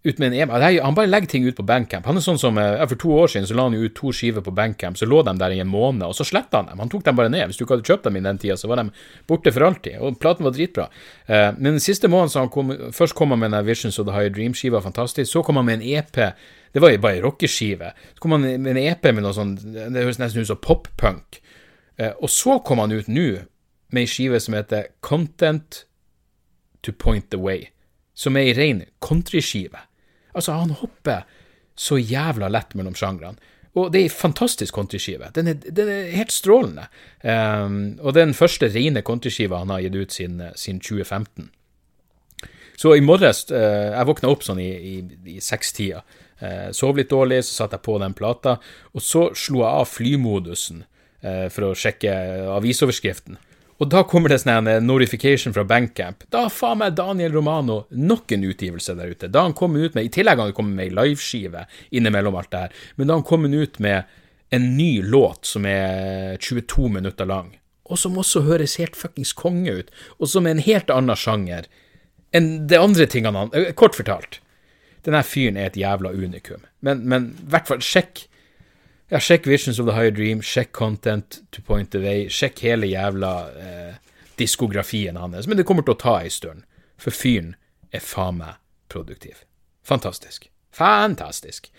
[0.04, 2.04] ut med en e er- Han bare legger ting ut på Bandcamp.
[2.06, 4.12] Han er sånn som, eh, For to år siden så la han jo ut to
[4.12, 6.78] skiver på Bandcamp, så lå de der i en måned, og så sletta han dem.
[6.78, 7.46] Han tok dem bare ned.
[7.48, 8.90] Hvis du ikke hadde kjøpt dem i den tida, så var de
[9.26, 9.98] borte for alltid.
[10.00, 10.88] Og platen var dritbra.
[11.28, 14.06] Eh, men den siste måneden så han kom Først kom han med den Visions of
[14.06, 15.32] the High Dream-skiva, fantastisk.
[15.32, 16.34] Så kom han med en EP.
[16.72, 17.92] Det var jo bare ei rockeskive.
[18.14, 21.40] Så kom han med en EP med noe sånn Det høres nesten ut som pop-punk.
[21.98, 23.46] Eh, og så kom han ut nå
[23.92, 25.84] med ei skive som heter Content
[26.82, 27.68] to Point the Way,
[28.14, 29.78] som er ei rein countryskive.
[30.34, 31.24] Altså, han hopper
[31.74, 33.52] så jævla lett mellom sjangrene.
[33.74, 35.32] Og det er ei fantastisk countryskive.
[35.34, 36.86] Den den er helt strålende.
[37.22, 41.50] Um, og det er den første rene countryskiva han har gitt ut siden 2015.
[42.76, 44.94] Så i morges uh, Jeg våkna opp sånn i, i,
[45.36, 46.04] i sekstida.
[46.38, 48.56] Uh, sov litt dårlig, så satte jeg på den plata.
[48.94, 50.84] Og så slo jeg av flymodusen
[51.26, 52.14] uh, for å sjekke
[52.54, 53.40] avisoverskriften.
[53.82, 56.22] Og da kommer det sånn en notification fra Bankcamp.
[56.30, 59.30] Da faen meg Daniel Romano nok en utgivelse der ute.
[59.32, 62.52] Da han kom ut med, I tillegg har han kommet med ei liveskive innimellom alt
[62.52, 62.76] det her.
[62.94, 64.04] Men da han kom ut med
[64.54, 67.56] en ny låt som er 22 minutter lang.
[67.84, 69.90] Og som også høres helt fuckings konge ut.
[70.20, 71.66] Og som er en helt annen sjanger
[72.34, 74.40] enn de andre tingene han eh, Kort fortalt.
[75.04, 76.62] Denne fyren er et jævla unikum.
[76.80, 77.02] Men
[77.34, 78.24] i hvert fall, sjekk
[79.12, 82.88] ja, sjekk Visions of the Higher Dream, sjekk Content to Point the Way, sjekk hele
[82.88, 85.46] jævla eh, diskografien hans.
[85.46, 86.64] Men det kommer til å ta ei stund,
[87.00, 87.54] for fyren
[87.94, 88.58] er faen meg
[88.92, 89.44] produktiv.
[89.84, 90.48] Fantastisk.
[90.74, 91.70] Fantastisk.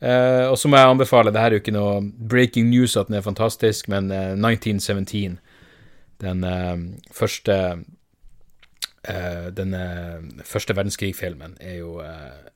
[0.00, 2.00] Eh, og så må jeg anbefale, det her er jo ikke noe
[2.32, 5.38] breaking news at den er fantastisk, men eh, 1917,
[6.24, 6.76] den eh,
[7.16, 7.56] første
[9.04, 9.76] eh, den
[10.44, 12.48] første verdenskrig-filmen, er jo eh,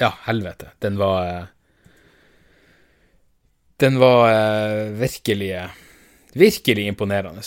[0.00, 0.70] Ja, helvete.
[0.80, 1.50] Den var
[3.80, 5.54] den var eh, virkelig
[6.34, 7.42] virkelig imponerende.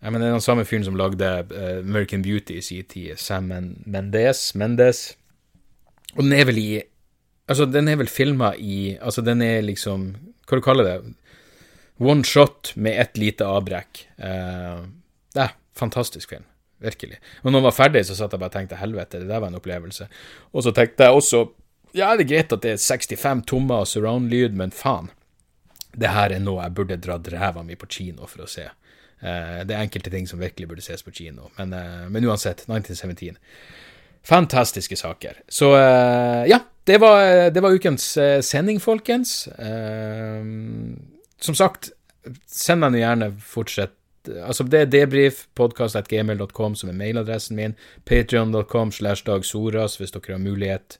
[0.00, 3.16] Jeg mener, det er den samme fyren som lagde eh, American Beauty i sin tid,
[3.20, 5.16] Sam Men- Mendes, Mendes.
[6.16, 6.70] Og den er vel i
[7.50, 10.14] Altså, den er vel filma i Altså, den er liksom
[10.46, 11.14] Hva du kaller det?
[12.00, 14.06] One shot med ett lite avbrekk.
[14.16, 14.86] Uh,
[15.34, 16.46] det er fantastisk film.
[16.80, 17.18] Virkelig.
[17.42, 19.52] Og når den var ferdig, så satt jeg bare og tenkte helvete, det der var
[19.52, 20.06] en opplevelse.
[20.54, 21.42] Og så tenkte jeg også
[21.92, 25.10] ja, det er greit at det er 65 tommer surround-lyd, men faen
[25.96, 28.66] det her er noe jeg burde dratt ræva mi på kino for å se.
[29.20, 32.64] Uh, det er enkelte ting som virkelig burde ses på kino, men, uh, men uansett,
[32.68, 33.36] 1917.
[34.24, 35.42] Fantastiske saker.
[35.48, 38.06] Så uh, ja, det var, det var ukens
[38.42, 39.44] sending, folkens.
[41.40, 41.92] Som sagt,
[42.48, 43.96] send meg gjerne fortsett
[44.28, 47.74] Altså, det er debrief, podcast.gmail.com som er mailadressen min.
[48.04, 50.98] Patreon.com slash Dag Soras hvis dere har mulighet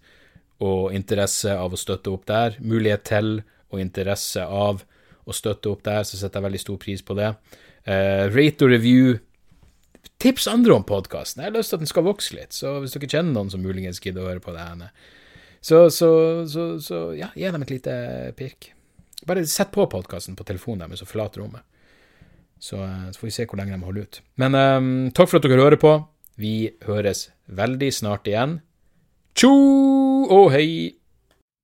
[0.64, 2.57] og interesse av å støtte opp der.
[2.64, 4.84] Mulighet til og interesse av
[5.28, 7.32] å støtte opp der, så setter jeg veldig stor pris på det.
[7.86, 9.16] Uh, rate og review.
[10.20, 11.44] Tips andre om podkasten.
[11.44, 13.62] Jeg har lyst til at den skal vokse litt, så hvis dere kjenner noen som
[13.64, 14.92] muligens gidder å høre på det her,
[15.60, 16.10] så, så,
[16.48, 17.94] så, så ja, gi dem et lite
[18.36, 18.72] pirk.
[19.28, 21.64] Bare sett på podkasten på telefonen deres og forlat rommet.
[22.60, 24.22] Eh, så får vi se hvor lenge de holder ut.
[24.40, 25.94] Men um, takk for at dere hører på.
[26.40, 28.60] Vi høres veldig snart igjen.
[29.36, 29.52] Tjo
[30.28, 30.99] og hei!